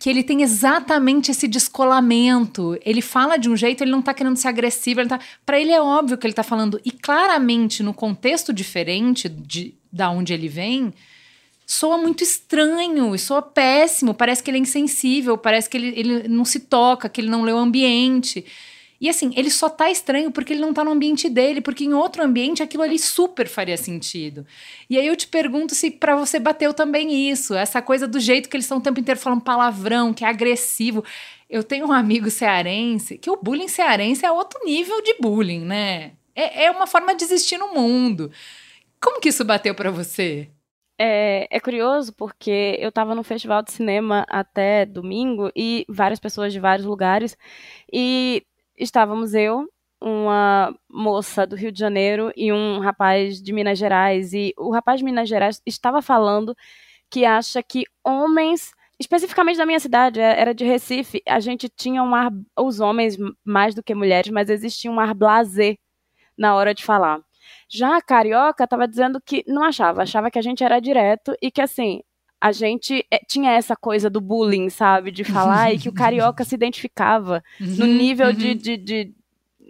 que 0.01 0.09
ele 0.09 0.23
tem 0.23 0.41
exatamente 0.41 1.31
esse 1.31 1.47
descolamento. 1.47 2.77
Ele 2.83 3.01
fala 3.01 3.37
de 3.37 3.49
um 3.49 3.55
jeito, 3.55 3.83
ele 3.83 3.91
não 3.91 4.01
tá 4.01 4.13
querendo 4.13 4.35
ser 4.35 4.47
agressivo, 4.47 4.99
ele 4.99 5.09
tá, 5.09 5.19
para 5.45 5.59
ele 5.59 5.71
é 5.71 5.81
óbvio 5.81 6.17
que 6.17 6.25
ele 6.25 6.33
tá 6.33 6.43
falando 6.43 6.81
e 6.83 6.91
claramente 6.91 7.83
no 7.83 7.93
contexto 7.93 8.51
diferente 8.51 9.29
de 9.29 9.75
da 9.91 10.09
onde 10.09 10.33
ele 10.33 10.47
vem, 10.47 10.93
soa 11.71 11.97
muito 11.97 12.21
estranho, 12.21 13.17
soa 13.17 13.41
péssimo, 13.41 14.13
parece 14.13 14.43
que 14.43 14.51
ele 14.51 14.57
é 14.57 14.61
insensível, 14.61 15.37
parece 15.37 15.69
que 15.69 15.77
ele, 15.77 15.93
ele 15.97 16.27
não 16.27 16.43
se 16.43 16.59
toca, 16.59 17.07
que 17.07 17.21
ele 17.21 17.29
não 17.29 17.43
lê 17.43 17.53
o 17.53 17.57
ambiente. 17.57 18.45
E 18.99 19.07
assim, 19.07 19.31
ele 19.37 19.49
só 19.49 19.69
tá 19.69 19.89
estranho 19.89 20.31
porque 20.31 20.51
ele 20.51 20.59
não 20.59 20.73
tá 20.73 20.83
no 20.83 20.91
ambiente 20.91 21.29
dele, 21.29 21.61
porque 21.61 21.85
em 21.85 21.93
outro 21.93 22.21
ambiente 22.23 22.61
aquilo 22.61 22.83
ali 22.83 22.99
super 22.99 23.47
faria 23.47 23.77
sentido. 23.77 24.45
E 24.89 24.97
aí 24.97 25.07
eu 25.07 25.15
te 25.15 25.27
pergunto 25.27 25.73
se 25.73 25.89
para 25.89 26.13
você 26.13 26.39
bateu 26.39 26.73
também 26.73 27.31
isso, 27.31 27.55
essa 27.55 27.81
coisa 27.81 28.05
do 28.05 28.19
jeito 28.19 28.49
que 28.49 28.57
eles 28.57 28.65
estão 28.65 28.79
o 28.79 28.81
tempo 28.81 28.99
inteiro 28.99 29.19
falando 29.19 29.41
palavrão, 29.41 30.13
que 30.13 30.25
é 30.25 30.27
agressivo. 30.27 31.05
Eu 31.49 31.63
tenho 31.63 31.87
um 31.87 31.93
amigo 31.93 32.29
cearense, 32.29 33.17
que 33.17 33.29
o 33.29 33.39
bullying 33.41 33.69
cearense 33.69 34.25
é 34.25 34.31
outro 34.31 34.59
nível 34.65 35.01
de 35.01 35.15
bullying, 35.21 35.61
né? 35.61 36.11
É, 36.35 36.65
é 36.65 36.71
uma 36.71 36.85
forma 36.85 37.15
de 37.15 37.23
existir 37.23 37.57
no 37.57 37.73
mundo. 37.73 38.29
Como 38.99 39.21
que 39.21 39.29
isso 39.29 39.45
bateu 39.45 39.73
para 39.73 39.89
você? 39.89 40.49
É, 41.03 41.47
é, 41.49 41.59
curioso 41.59 42.13
porque 42.13 42.77
eu 42.79 42.89
estava 42.89 43.15
no 43.15 43.23
festival 43.23 43.63
de 43.63 43.71
cinema 43.71 44.23
até 44.29 44.85
domingo 44.85 45.51
e 45.55 45.83
várias 45.89 46.19
pessoas 46.19 46.53
de 46.53 46.59
vários 46.59 46.85
lugares 46.85 47.35
e 47.91 48.45
estávamos 48.77 49.33
eu, 49.33 49.67
uma 49.99 50.71
moça 50.87 51.47
do 51.47 51.55
Rio 51.55 51.71
de 51.71 51.79
Janeiro 51.79 52.31
e 52.35 52.53
um 52.53 52.79
rapaz 52.79 53.41
de 53.41 53.51
Minas 53.51 53.79
Gerais 53.79 54.31
e 54.31 54.53
o 54.55 54.69
rapaz 54.71 54.99
de 54.99 55.05
Minas 55.05 55.27
Gerais 55.27 55.59
estava 55.65 56.03
falando 56.03 56.55
que 57.09 57.25
acha 57.25 57.63
que 57.63 57.83
homens 58.05 58.71
especificamente 58.99 59.57
da 59.57 59.65
minha 59.65 59.79
cidade, 59.79 60.19
é, 60.19 60.39
era 60.39 60.53
de 60.53 60.63
Recife, 60.63 61.23
a 61.27 61.39
gente 61.39 61.67
tinha 61.67 62.03
um 62.03 62.13
ar, 62.13 62.31
os 62.55 62.79
homens 62.79 63.17
mais 63.43 63.73
do 63.73 63.81
que 63.81 63.95
mulheres, 63.95 64.31
mas 64.31 64.51
existia 64.51 64.91
um 64.91 64.99
ar 64.99 65.15
blasé 65.15 65.77
na 66.37 66.53
hora 66.55 66.75
de 66.75 66.83
falar. 66.85 67.21
Já 67.73 67.95
a 67.95 68.01
carioca 68.01 68.65
estava 68.65 68.85
dizendo 68.85 69.21
que 69.25 69.45
não 69.47 69.63
achava, 69.63 70.01
achava 70.01 70.29
que 70.29 70.37
a 70.37 70.41
gente 70.41 70.61
era 70.61 70.81
direto 70.81 71.33
e 71.41 71.49
que 71.49 71.61
assim, 71.61 72.01
a 72.41 72.51
gente 72.51 73.05
é, 73.09 73.19
tinha 73.19 73.51
essa 73.53 73.77
coisa 73.77 74.09
do 74.09 74.19
bullying, 74.19 74.69
sabe? 74.69 75.09
De 75.09 75.23
falar 75.23 75.73
e 75.73 75.79
que 75.79 75.87
o 75.87 75.93
carioca 75.93 76.43
se 76.43 76.53
identificava 76.53 77.41
no 77.57 77.85
uhum, 77.85 77.93
nível 77.93 78.27
uhum. 78.27 78.33
de, 78.33 78.55
de, 78.55 78.77
de, 78.77 79.15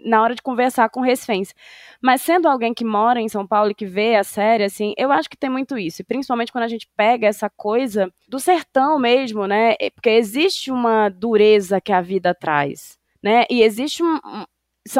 na 0.04 0.20
hora 0.20 0.34
de 0.34 0.42
conversar 0.42 0.88
com 0.88 1.00
recifense. 1.00 1.54
Mas 2.02 2.22
sendo 2.22 2.48
alguém 2.48 2.74
que 2.74 2.84
mora 2.84 3.20
em 3.20 3.28
São 3.28 3.46
Paulo 3.46 3.70
e 3.70 3.74
que 3.74 3.86
vê 3.86 4.16
a 4.16 4.24
série, 4.24 4.64
assim, 4.64 4.94
eu 4.96 5.12
acho 5.12 5.30
que 5.30 5.36
tem 5.36 5.48
muito 5.48 5.78
isso. 5.78 6.02
E 6.02 6.04
principalmente 6.04 6.50
quando 6.50 6.64
a 6.64 6.68
gente 6.68 6.88
pega 6.96 7.28
essa 7.28 7.48
coisa 7.48 8.12
do 8.26 8.40
sertão 8.40 8.98
mesmo, 8.98 9.46
né? 9.46 9.76
Porque 9.94 10.10
existe 10.10 10.72
uma 10.72 11.08
dureza 11.08 11.80
que 11.80 11.92
a 11.92 12.00
vida 12.00 12.34
traz. 12.34 12.98
Né? 13.22 13.44
E 13.48 13.62
existe 13.62 14.02
um, 14.02 14.18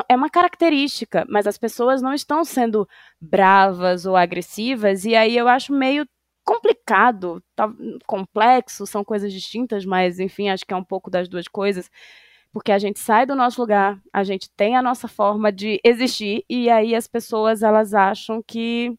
é 0.08 0.16
uma 0.16 0.30
característica, 0.30 1.24
mas 1.28 1.46
as 1.46 1.58
pessoas 1.58 2.00
não 2.00 2.14
estão 2.14 2.44
sendo 2.44 2.88
bravas 3.20 4.06
ou 4.06 4.16
agressivas, 4.16 5.04
e 5.04 5.14
aí 5.16 5.36
eu 5.36 5.48
acho 5.48 5.72
meio 5.72 6.06
complicado, 6.44 7.42
tá, 7.54 7.68
complexo, 8.06 8.86
são 8.86 9.04
coisas 9.04 9.32
distintas, 9.32 9.84
mas 9.84 10.18
enfim, 10.20 10.48
acho 10.48 10.64
que 10.66 10.74
é 10.74 10.76
um 10.76 10.84
pouco 10.84 11.10
das 11.10 11.28
duas 11.28 11.48
coisas, 11.48 11.90
porque 12.52 12.72
a 12.72 12.78
gente 12.78 12.98
sai 13.00 13.26
do 13.26 13.34
nosso 13.34 13.60
lugar, 13.60 14.00
a 14.12 14.24
gente 14.24 14.50
tem 14.56 14.76
a 14.76 14.82
nossa 14.82 15.08
forma 15.08 15.52
de 15.52 15.80
existir, 15.84 16.44
e 16.48 16.68
aí 16.70 16.94
as 16.94 17.06
pessoas 17.06 17.62
elas 17.62 17.94
acham 17.94 18.42
que, 18.42 18.96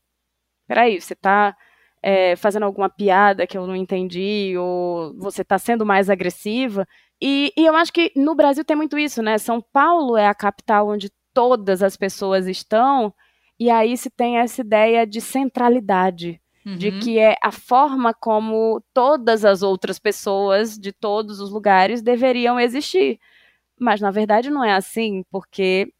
peraí, 0.67 0.99
você 0.99 1.13
está 1.13 1.55
é, 2.03 2.35
fazendo 2.35 2.63
alguma 2.63 2.89
piada 2.89 3.47
que 3.47 3.57
eu 3.57 3.65
não 3.65 3.75
entendi, 3.75 4.53
ou 4.57 5.15
você 5.17 5.41
está 5.41 5.57
sendo 5.57 5.85
mais 5.85 6.09
agressiva, 6.09 6.85
e, 7.21 7.53
e 7.57 7.65
eu 7.65 7.73
acho 7.75 7.93
que 7.93 8.11
no 8.17 8.35
Brasil 8.35 8.65
tem 8.65 8.75
muito 8.75 8.99
isso, 8.99 9.23
né? 9.23 9.37
São 9.37 9.61
Paulo 9.61 10.17
é 10.17 10.27
a 10.27 10.35
capital 10.35 10.89
onde 10.89 11.09
todas 11.33 11.81
as 11.81 11.95
pessoas 11.95 12.47
estão, 12.47 13.13
e 13.57 13.69
aí 13.69 13.95
se 13.95 14.09
tem 14.09 14.37
essa 14.37 14.59
ideia 14.59 15.07
de 15.07 15.21
centralidade. 15.21 16.41
Uhum. 16.65 16.77
De 16.77 16.97
que 16.99 17.19
é 17.19 17.35
a 17.43 17.51
forma 17.51 18.13
como 18.13 18.81
todas 18.93 19.43
as 19.43 19.61
outras 19.61 19.99
pessoas 19.99 20.77
de 20.77 20.93
todos 20.93 21.41
os 21.41 21.51
lugares 21.51 22.01
deveriam 22.01 22.57
existir. 22.57 23.19
Mas 23.77 23.99
na 23.99 24.11
verdade 24.11 24.49
não 24.49 24.63
é 24.63 24.73
assim, 24.73 25.25
porque 25.29 25.91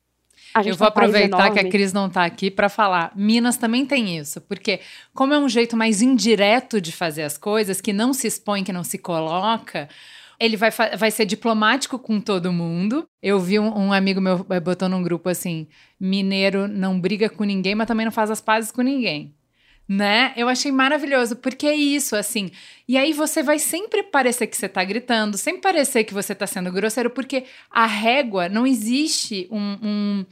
eu 0.65 0.75
vou 0.75 0.88
aproveitar 0.88 1.51
que 1.51 1.59
a 1.59 1.69
Cris 1.69 1.93
não 1.93 2.07
está 2.07 2.25
aqui 2.25 2.51
para 2.51 2.69
falar. 2.69 3.12
Minas 3.15 3.57
também 3.57 3.85
tem 3.85 4.17
isso, 4.17 4.41
porque 4.41 4.79
como 5.13 5.33
é 5.33 5.39
um 5.39 5.50
jeito 5.50 5.75
mais 5.75 6.01
indireto 6.01 6.79
de 6.79 6.91
fazer 6.91 7.23
as 7.23 7.38
coisas, 7.38 7.81
que 7.81 7.93
não 7.93 8.13
se 8.13 8.27
expõe, 8.27 8.63
que 8.63 8.73
não 8.73 8.83
se 8.83 8.97
coloca, 8.97 9.89
ele 10.39 10.57
vai, 10.57 10.69
vai 10.97 11.12
ser 11.12 11.25
diplomático 11.25 11.97
com 11.97 12.19
todo 12.19 12.51
mundo. 12.51 13.07
Eu 13.21 13.39
vi 13.39 13.59
um, 13.59 13.88
um, 13.88 13.93
amigo 13.93 14.19
meu 14.19 14.45
eh, 14.50 14.59
botou 14.59 14.89
num 14.89 15.01
grupo 15.01 15.29
assim: 15.29 15.67
mineiro 16.00 16.67
não 16.67 17.00
briga 17.00 17.29
com 17.29 17.43
ninguém, 17.43 17.75
mas 17.75 17.88
também 17.88 18.05
não 18.05 18.12
faz 18.12 18.29
as 18.29 18.41
pazes 18.41 18.71
com 18.71 18.81
ninguém. 18.81 19.33
Né? 19.88 20.34
Eu 20.38 20.48
achei 20.48 20.72
maravilhoso, 20.72 21.36
porque 21.36 21.68
é 21.68 21.75
isso, 21.75 22.16
assim. 22.16 22.52
E 22.88 22.98
aí 22.98 23.12
você 23.12 23.44
vai 23.44 23.60
sempre 23.60 24.02
parecer 24.02 24.48
que 24.48 24.56
você 24.56 24.70
tá 24.70 24.84
gritando, 24.84 25.38
sempre 25.38 25.62
parecer 25.62 26.06
que 26.06 26.13
você 26.13 26.34
tá 26.34 26.48
sendo 26.48 26.72
grosseiro, 26.72 27.10
porque 27.10 27.44
a 27.70 27.86
régua 27.86 28.48
não 28.48 28.66
existe 28.66 29.48
um, 29.52 29.78
um, 29.84 30.25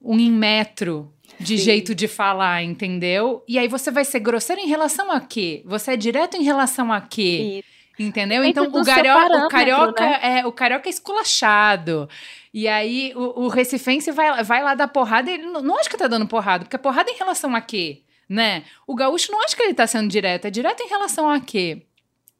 um 0.00 0.30
metro 0.30 1.12
de 1.40 1.58
Sim. 1.58 1.64
jeito 1.64 1.94
de 1.94 2.08
falar, 2.08 2.62
entendeu? 2.62 3.44
E 3.48 3.58
aí 3.58 3.68
você 3.68 3.90
vai 3.90 4.04
ser 4.04 4.20
grosseiro 4.20 4.60
em 4.60 4.68
relação 4.68 5.10
a 5.10 5.20
quê? 5.20 5.62
Você 5.64 5.92
é 5.92 5.96
direto 5.96 6.36
em 6.36 6.42
relação 6.42 6.92
a 6.92 7.00
quê? 7.00 7.62
Isso. 7.64 7.78
Entendeu? 7.98 8.44
Então 8.44 8.64
o, 8.64 8.84
gario, 8.84 9.12
o 9.44 9.48
carioca 9.48 10.04
né? 10.04 10.20
é 10.22 10.46
o 10.46 10.52
carioca 10.52 10.88
é 10.88 10.90
esculachado. 10.90 12.08
E 12.54 12.68
aí 12.68 13.12
o, 13.16 13.44
o 13.44 13.48
recifense 13.48 14.12
vai, 14.12 14.42
vai 14.44 14.62
lá 14.62 14.74
dar 14.74 14.86
porrada 14.86 15.28
e 15.30 15.34
ele 15.34 15.46
não, 15.46 15.60
não 15.60 15.78
acha 15.78 15.90
que 15.90 15.96
tá 15.96 16.06
dando 16.06 16.26
porrada, 16.26 16.64
porque 16.64 16.76
a 16.76 16.78
porrada 16.78 17.10
é 17.10 17.14
em 17.14 17.18
relação 17.18 17.56
a 17.56 17.60
quê? 17.60 18.02
Né? 18.28 18.64
O 18.86 18.94
gaúcho 18.94 19.32
não 19.32 19.42
acha 19.42 19.56
que 19.56 19.62
ele 19.62 19.74
tá 19.74 19.86
sendo 19.86 20.08
direto, 20.08 20.44
é 20.44 20.50
direto 20.50 20.82
em 20.82 20.88
relação 20.88 21.30
a 21.30 21.40
quê? 21.40 21.82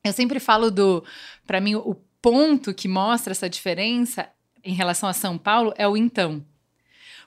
Eu 0.05 0.13
sempre 0.13 0.39
falo 0.39 0.71
do, 0.71 1.03
para 1.47 1.61
mim 1.61 1.75
o 1.75 1.97
ponto 2.21 2.75
que 2.75 2.89
mostra 2.89 3.33
essa 3.33 3.49
diferença 3.49 4.29
em 4.63 4.75
relação 4.75 5.09
a 5.09 5.13
São 5.13 5.39
Paulo 5.39 5.73
é 5.77 5.89
o 5.89 5.97
então. 5.97 6.45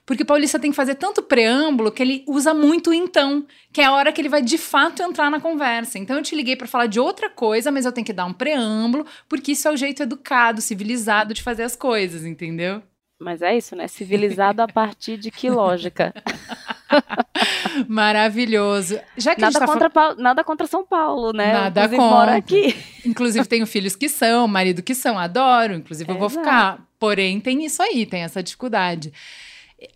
Porque 0.04 0.24
o 0.24 0.26
paulista 0.26 0.58
tem 0.58 0.70
que 0.70 0.76
fazer 0.76 0.96
tanto 0.96 1.22
preâmbulo 1.22 1.92
que 1.92 2.02
ele 2.02 2.24
usa 2.26 2.52
muito 2.52 2.92
então, 2.92 3.46
que 3.72 3.80
é 3.80 3.84
a 3.84 3.92
hora 3.92 4.12
que 4.12 4.20
ele 4.20 4.28
vai 4.28 4.42
de 4.42 4.58
fato 4.58 5.00
entrar 5.00 5.30
na 5.30 5.40
conversa. 5.40 5.98
Então 5.98 6.16
eu 6.16 6.22
te 6.22 6.34
liguei 6.34 6.56
para 6.56 6.66
falar 6.66 6.86
de 6.86 6.98
outra 6.98 7.30
coisa, 7.30 7.70
mas 7.70 7.84
eu 7.84 7.92
tenho 7.92 8.04
que 8.04 8.12
dar 8.12 8.24
um 8.24 8.32
preâmbulo, 8.32 9.06
porque 9.28 9.52
isso 9.52 9.68
é 9.68 9.72
o 9.72 9.76
jeito 9.76 10.02
educado, 10.02 10.60
civilizado 10.60 11.32
de 11.32 11.42
fazer 11.42 11.62
as 11.62 11.76
coisas, 11.76 12.24
entendeu? 12.24 12.82
Mas 13.18 13.42
é 13.42 13.56
isso, 13.56 13.76
né? 13.76 13.86
Civilizado 13.86 14.60
a 14.60 14.66
partir 14.66 15.16
de 15.16 15.30
que 15.30 15.48
lógica? 15.48 16.12
Maravilhoso. 17.88 18.98
Já 19.16 19.34
que 19.34 19.40
nada, 19.40 19.58
tá 19.58 19.66
contra 19.66 19.90
fal... 19.90 20.16
nada 20.16 20.44
contra 20.44 20.66
São 20.66 20.84
Paulo, 20.84 21.32
né? 21.32 21.52
Nada 21.52 21.84
inclusive, 21.84 21.96
contra. 21.96 22.36
aqui. 22.36 22.76
Inclusive, 23.04 23.46
tenho 23.46 23.66
filhos 23.66 23.96
que 23.96 24.08
são, 24.08 24.46
marido 24.46 24.82
que 24.82 24.94
são, 24.94 25.18
adoro. 25.18 25.74
Inclusive, 25.74 26.10
eu 26.10 26.18
vou 26.18 26.28
ficar. 26.28 26.86
Porém, 26.98 27.40
tem 27.40 27.64
isso 27.64 27.82
aí, 27.82 28.06
tem 28.06 28.22
essa 28.22 28.42
dificuldade 28.42 29.12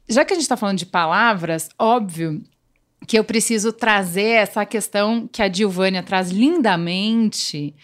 já 0.09 0.25
que 0.25 0.33
a 0.33 0.37
gente 0.37 0.45
está 0.45 0.57
falando 0.57 0.79
de 0.79 0.87
palavras, 0.87 1.69
óbvio 1.79 2.43
que 3.07 3.19
eu 3.19 3.25
preciso 3.25 3.73
trazer 3.73 4.31
essa 4.31 4.65
questão 4.65 5.29
que 5.31 5.43
a 5.43 5.49
Dilvânia 5.49 6.03
traz 6.03 6.31
lindamente, 6.31 7.75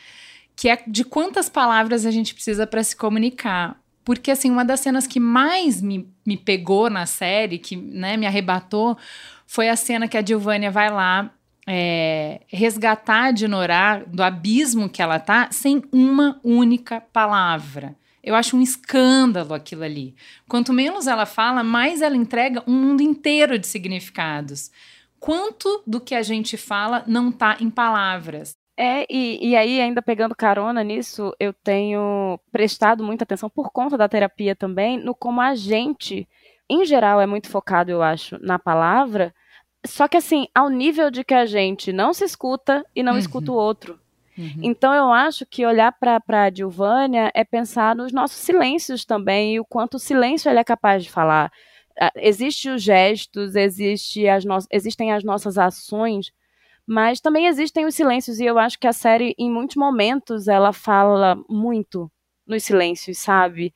que 0.57 0.69
é 0.69 0.83
de 0.87 1.05
quantas 1.05 1.49
palavras 1.49 2.05
a 2.05 2.11
gente 2.11 2.35
precisa 2.35 2.67
para 2.67 2.83
se 2.83 2.97
comunicar. 2.97 3.81
Porque, 4.05 4.31
assim, 4.31 4.51
uma 4.51 4.65
das 4.65 4.81
cenas 4.81 5.07
que 5.07 5.21
mais 5.21 5.81
me, 5.81 6.09
me 6.27 6.37
pegou 6.37 6.91
na 6.91 7.07
série, 7.07 7.59
que 7.59 7.77
né, 7.77 8.17
me 8.17 8.27
arrebatou, 8.27 8.97
foi 9.47 9.69
a 9.69 9.77
cena 9.77 10.09
que 10.09 10.17
a 10.17 10.23
Dilvânia 10.23 10.71
vai 10.71 10.91
lá 10.91 11.31
é, 11.67 12.41
resgatar 12.49 13.25
a 13.25 13.31
Dinorá 13.31 14.03
do 14.07 14.23
abismo 14.23 14.89
que 14.89 15.03
ela 15.03 15.19
tá 15.19 15.49
sem 15.51 15.83
uma 15.93 16.41
única 16.43 17.01
palavra. 17.01 17.95
Eu 18.23 18.35
acho 18.35 18.57
um 18.57 18.63
escândalo 18.63 19.53
aquilo 19.53 19.83
ali. 19.83 20.15
Quanto 20.49 20.73
menos 20.73 21.07
ela 21.07 21.27
fala, 21.27 21.65
mais 21.65 22.03
ela 22.03 22.17
entrega 22.17 22.63
um 22.67 22.73
mundo 22.73 23.03
inteiro 23.03 23.59
de 23.59 23.67
significados. 23.67 24.71
Quanto 25.19 25.83
do 25.87 26.01
que 26.01 26.15
a 26.15 26.23
gente 26.23 26.57
fala 26.57 27.05
não 27.07 27.31
está 27.31 27.57
em 27.61 27.71
palavras? 27.71 28.55
É, 28.77 29.07
e, 29.11 29.51
e 29.51 29.57
aí, 29.57 29.81
ainda 29.81 30.01
pegando 30.01 30.35
carona 30.35 30.83
nisso, 30.83 31.35
eu 31.39 31.53
tenho 31.53 32.39
prestado 32.51 33.05
muita 33.05 33.25
atenção, 33.25 33.51
por 33.51 33.71
conta 33.71 33.99
da 33.99 34.09
terapia 34.09 34.57
também, 34.57 34.99
no 34.99 35.15
como 35.15 35.41
a 35.41 35.55
gente, 35.55 36.27
em 36.69 36.85
geral, 36.85 37.21
é 37.21 37.27
muito 37.27 37.51
focado, 37.51 37.91
eu 37.91 38.03
acho, 38.03 38.39
na 38.41 38.59
palavra, 38.59 39.35
só 39.85 40.07
que 40.07 40.17
assim, 40.17 40.47
ao 40.55 40.69
nível 40.69 41.11
de 41.11 41.25
que 41.25 41.35
a 41.35 41.45
gente 41.45 41.93
não 41.93 42.15
se 42.15 42.25
escuta 42.25 42.85
e 42.95 43.03
não 43.03 43.13
uhum. 43.13 43.19
escuta 43.19 43.51
o 43.51 43.57
outro. 43.57 43.99
Uhum. 44.39 44.61
Então 44.63 44.95
eu 44.95 45.13
acho 45.13 45.45
que 45.45 45.67
olhar 45.67 45.93
para 45.93 46.45
a 46.45 46.51
Dilvânia 46.51 47.31
é 47.35 47.45
pensar 47.45 47.95
nos 47.95 48.13
nossos 48.13 48.39
silêncios 48.39 49.05
também 49.05 49.55
e 49.55 49.61
o 49.61 49.65
quanto 49.65 49.95
o 49.95 50.01
silêncio 50.01 50.49
ele 50.49 50.61
é 50.61 50.65
capaz 50.65 51.05
de 51.05 51.11
falar. 51.11 51.53
Existem 52.17 52.73
os 52.73 52.83
gestos, 52.83 53.55
existe 53.55 54.27
as 54.27 54.45
no... 54.45 54.57
existem 54.71 55.13
as 55.13 55.23
nossas 55.23 55.59
ações, 55.59 56.33
mas 56.87 57.21
também 57.21 57.47
existem 57.47 57.87
os 57.87 57.95
silêncios 57.95 58.41
e 58.41 58.45
eu 58.45 58.59
acho 58.59 58.79
que 58.79 58.87
a 58.87 58.93
série 58.93 59.35
em 59.39 59.51
muitos 59.51 59.77
momentos 59.77 60.49
ela 60.49 60.73
fala 60.73 61.37
muito 61.49 62.11
nos 62.47 62.65
silêncios, 62.65 63.19
sabe? 63.19 63.73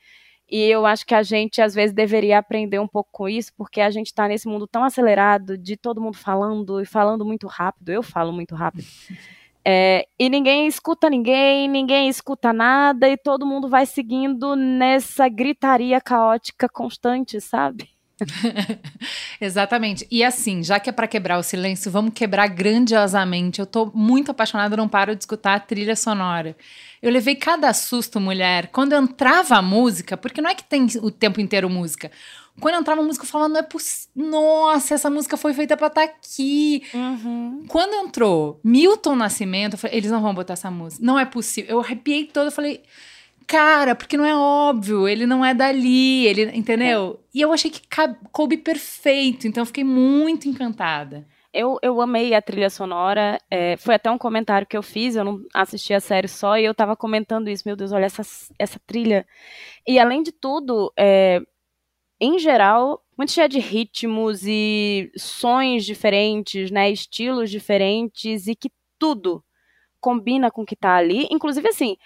E 0.48 0.62
eu 0.62 0.86
acho 0.86 1.04
que 1.04 1.14
a 1.14 1.22
gente, 1.24 1.60
às 1.60 1.74
vezes, 1.74 1.94
deveria 1.94 2.38
aprender 2.38 2.78
um 2.78 2.86
pouco 2.86 3.10
com 3.12 3.28
isso, 3.28 3.52
porque 3.56 3.80
a 3.80 3.90
gente 3.90 4.06
está 4.06 4.28
nesse 4.28 4.46
mundo 4.46 4.66
tão 4.66 4.84
acelerado, 4.84 5.58
de 5.58 5.76
todo 5.76 6.00
mundo 6.00 6.16
falando 6.16 6.80
e 6.80 6.86
falando 6.86 7.24
muito 7.24 7.48
rápido. 7.48 7.88
Eu 7.90 8.02
falo 8.02 8.32
muito 8.32 8.54
rápido. 8.54 8.84
É, 9.68 10.06
e 10.16 10.28
ninguém 10.28 10.68
escuta 10.68 11.10
ninguém, 11.10 11.66
ninguém 11.66 12.08
escuta 12.08 12.52
nada, 12.52 13.08
e 13.08 13.16
todo 13.16 13.44
mundo 13.44 13.68
vai 13.68 13.84
seguindo 13.84 14.54
nessa 14.54 15.28
gritaria 15.28 16.00
caótica 16.00 16.68
constante, 16.68 17.40
sabe? 17.40 17.95
Exatamente. 19.40 20.06
E 20.10 20.24
assim, 20.24 20.62
já 20.62 20.80
que 20.80 20.88
é 20.88 20.92
para 20.92 21.06
quebrar 21.06 21.38
o 21.38 21.42
silêncio, 21.42 21.90
vamos 21.90 22.12
quebrar 22.14 22.48
grandiosamente. 22.48 23.60
Eu 23.60 23.66
tô 23.66 23.90
muito 23.94 24.30
apaixonada, 24.30 24.76
não 24.76 24.88
paro 24.88 25.14
de 25.14 25.22
escutar 25.22 25.54
a 25.54 25.60
trilha 25.60 25.96
sonora. 25.96 26.56
Eu 27.02 27.10
levei 27.10 27.34
cada 27.34 27.72
susto, 27.72 28.18
mulher, 28.18 28.68
quando 28.68 28.94
entrava 28.94 29.56
a 29.56 29.62
música, 29.62 30.16
porque 30.16 30.40
não 30.40 30.50
é 30.50 30.54
que 30.54 30.64
tem 30.64 30.86
o 31.02 31.10
tempo 31.10 31.40
inteiro 31.40 31.68
música. 31.68 32.10
Quando 32.58 32.76
entrava 32.76 33.02
a 33.02 33.04
música, 33.04 33.24
eu 33.24 33.28
falava, 33.28 33.50
não 33.50 33.60
é 33.60 33.62
possível. 33.62 34.10
Nossa, 34.16 34.94
essa 34.94 35.10
música 35.10 35.36
foi 35.36 35.52
feita 35.52 35.76
pra 35.76 35.88
estar 35.88 36.06
tá 36.06 36.12
aqui. 36.12 36.82
Uhum. 36.94 37.64
Quando 37.68 37.94
entrou 37.94 38.58
Milton 38.64 39.14
Nascimento, 39.14 39.74
eu 39.74 39.78
falei, 39.78 39.98
eles 39.98 40.10
não 40.10 40.22
vão 40.22 40.34
botar 40.34 40.54
essa 40.54 40.70
música. 40.70 41.04
Não 41.04 41.18
é 41.18 41.26
possível. 41.26 41.70
Eu 41.72 41.80
arrepiei 41.80 42.24
toda, 42.24 42.46
eu 42.46 42.52
falei, 42.52 42.82
cara, 43.46 43.94
porque 43.94 44.16
não 44.16 44.24
é 44.24 44.34
óbvio, 44.34 45.06
ele 45.06 45.26
não 45.26 45.44
é 45.44 45.54
dali, 45.54 46.26
ele, 46.26 46.44
entendeu? 46.56 47.20
É. 47.22 47.26
E 47.38 47.40
eu 47.40 47.52
achei 47.52 47.70
que 47.70 47.82
coube 48.32 48.56
perfeito, 48.56 49.46
então 49.46 49.62
eu 49.62 49.66
fiquei 49.66 49.84
muito 49.84 50.48
encantada. 50.48 51.26
Eu, 51.52 51.78
eu 51.80 52.02
amei 52.02 52.34
a 52.34 52.42
trilha 52.42 52.68
sonora. 52.68 53.40
É, 53.50 53.78
foi 53.78 53.94
até 53.94 54.10
um 54.10 54.18
comentário 54.18 54.66
que 54.66 54.76
eu 54.76 54.82
fiz, 54.82 55.16
eu 55.16 55.24
não 55.24 55.40
assisti 55.54 55.94
a 55.94 56.00
série 56.00 56.28
só, 56.28 56.58
e 56.58 56.64
eu 56.66 56.74
tava 56.74 56.94
comentando 56.94 57.48
isso. 57.48 57.62
Meu 57.64 57.74
Deus, 57.74 57.92
olha 57.92 58.04
essa, 58.04 58.22
essa 58.58 58.78
trilha. 58.86 59.26
E 59.88 59.98
além 59.98 60.22
de 60.22 60.32
tudo, 60.32 60.92
é, 60.98 61.40
em 62.20 62.38
geral, 62.38 63.02
muito 63.16 63.32
cheia 63.32 63.48
de 63.48 63.58
ritmos 63.58 64.42
e 64.46 65.10
sons 65.16 65.86
diferentes, 65.86 66.70
né? 66.70 66.90
Estilos 66.90 67.50
diferentes, 67.50 68.46
e 68.48 68.54
que 68.54 68.70
tudo 68.98 69.42
combina 69.98 70.50
com 70.50 70.60
o 70.60 70.66
que 70.66 70.76
tá 70.76 70.94
ali. 70.94 71.26
Inclusive, 71.30 71.68
assim, 71.68 71.96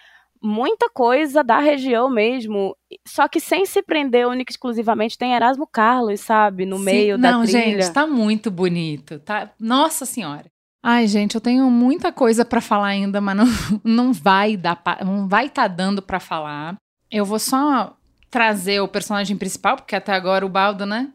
muita 0.43 0.89
coisa 0.89 1.45
da 1.45 1.59
região 1.59 2.09
mesmo, 2.09 2.77
só 3.07 3.29
que 3.29 3.41
sem 3.41 3.67
se 3.67 3.83
prender 3.83 4.27
única 4.27 4.51
exclusivamente 4.51 5.19
tem 5.19 5.35
Erasmo 5.35 5.67
Carlos, 5.67 6.21
sabe, 6.21 6.65
no 6.65 6.79
Sim, 6.79 6.85
meio 6.85 7.19
da 7.19 7.33
não, 7.33 7.43
trilha. 7.43 7.59
Não, 7.59 7.83
gente, 7.83 7.93
tá 7.93 8.07
muito 8.07 8.51
bonito, 8.51 9.19
tá? 9.19 9.51
Nossa 9.59 10.07
senhora. 10.07 10.47
Ai, 10.83 11.07
gente, 11.07 11.35
eu 11.35 11.41
tenho 11.41 11.71
muita 11.71 12.11
coisa 12.11 12.45
para 12.45 12.61
falar 12.61 12.89
ainda, 12.89 13.21
mas 13.21 13.37
não, 13.37 13.47
não 13.85 14.13
vai 14.13 14.57
dar, 14.57 14.83
não 15.05 15.29
vai 15.29 15.47
estar 15.47 15.69
tá 15.69 15.69
dando 15.69 16.01
para 16.01 16.19
falar. 16.19 16.77
Eu 17.11 17.25
vou 17.25 17.39
só 17.39 17.97
trazer 18.31 18.81
o 18.81 18.89
personagem 18.89 19.37
principal, 19.37 19.77
porque 19.77 19.95
até 19.95 20.13
agora 20.13 20.47
o 20.47 20.49
Baldo, 20.49 20.87
né? 20.87 21.13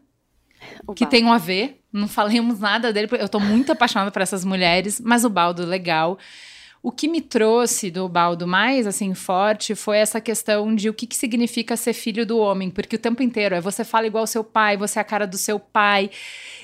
O 0.86 0.94
que 0.94 1.04
Baldo. 1.04 1.10
tem 1.10 1.24
um 1.24 1.32
a 1.32 1.38
ver. 1.38 1.80
Não 1.92 2.06
falemos 2.06 2.60
nada 2.60 2.92
dele, 2.92 3.08
eu 3.12 3.28
tô 3.28 3.40
muito 3.40 3.72
apaixonada 3.72 4.10
por 4.10 4.20
essas 4.20 4.44
mulheres, 4.44 5.00
mas 5.00 5.24
o 5.24 5.30
Baldo 5.30 5.64
legal. 5.64 6.18
O 6.86 6.92
que 6.92 7.08
me 7.08 7.20
trouxe 7.20 7.90
do 7.90 8.08
Baldo 8.08 8.46
mais 8.46 8.86
assim 8.86 9.12
forte 9.12 9.74
foi 9.74 9.98
essa 9.98 10.20
questão 10.20 10.72
de 10.72 10.88
o 10.88 10.94
que, 10.94 11.04
que 11.04 11.16
significa 11.16 11.76
ser 11.76 11.92
filho 11.92 12.24
do 12.24 12.38
homem, 12.38 12.70
porque 12.70 12.94
o 12.94 12.98
tempo 12.98 13.24
inteiro 13.24 13.56
é 13.56 13.60
você 13.60 13.82
fala 13.82 14.06
igual 14.06 14.24
seu 14.24 14.44
pai, 14.44 14.76
você 14.76 15.00
é 15.00 15.02
a 15.02 15.04
cara 15.04 15.26
do 15.26 15.36
seu 15.36 15.58
pai. 15.58 16.08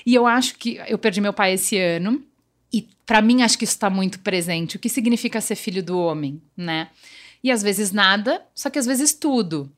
E 0.05 0.15
eu 0.15 0.25
acho 0.25 0.57
que 0.57 0.79
eu 0.87 0.97
perdi 0.97 1.19
meu 1.19 1.33
pai 1.33 1.55
esse 1.55 1.77
ano. 1.77 2.23
E 2.71 2.87
para 3.05 3.21
mim 3.21 3.41
acho 3.41 3.57
que 3.57 3.65
isso 3.65 3.73
está 3.73 3.89
muito 3.89 4.19
presente. 4.19 4.77
O 4.77 4.79
que 4.79 4.87
significa 4.87 5.41
ser 5.41 5.55
filho 5.55 5.83
do 5.83 5.99
homem, 5.99 6.41
né? 6.55 6.87
E 7.43 7.51
às 7.51 7.61
vezes 7.61 7.91
nada, 7.91 8.41
só 8.55 8.69
que 8.69 8.79
às 8.79 8.85
vezes 8.85 9.11
tudo. 9.13 9.69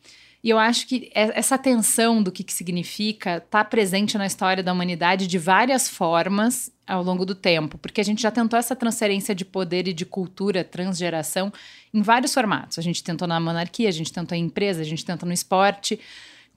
E 0.43 0.49
eu 0.51 0.59
acho 0.59 0.85
que 0.85 1.09
essa 1.15 1.57
tensão 1.57 2.21
do 2.21 2.31
que, 2.31 2.43
que 2.43 2.53
significa 2.53 3.37
está 3.37 3.63
presente 3.63 4.15
na 4.15 4.27
história 4.27 4.61
da 4.61 4.73
humanidade 4.73 5.25
de 5.25 5.39
várias 5.39 5.89
formas 5.89 6.71
ao 6.87 7.03
longo 7.03 7.25
do 7.25 7.33
tempo, 7.33 7.77
porque 7.77 7.99
a 7.99 8.03
gente 8.03 8.21
já 8.21 8.29
tentou 8.29 8.57
essa 8.57 8.75
transferência 8.75 9.33
de 9.33 9.43
poder 9.43 9.87
e 9.87 9.93
de 9.93 10.05
cultura 10.05 10.63
transgeração 10.63 11.51
em 11.93 12.01
vários 12.01 12.33
formatos. 12.33 12.77
A 12.77 12.81
gente 12.81 13.03
tentou 13.03 13.27
na 13.27 13.39
monarquia, 13.39 13.89
a 13.89 13.91
gente 13.91 14.13
tentou 14.13 14.37
em 14.37 14.45
empresa, 14.45 14.81
a 14.81 14.85
gente 14.85 15.03
tenta 15.03 15.25
no 15.25 15.33
esporte. 15.33 15.99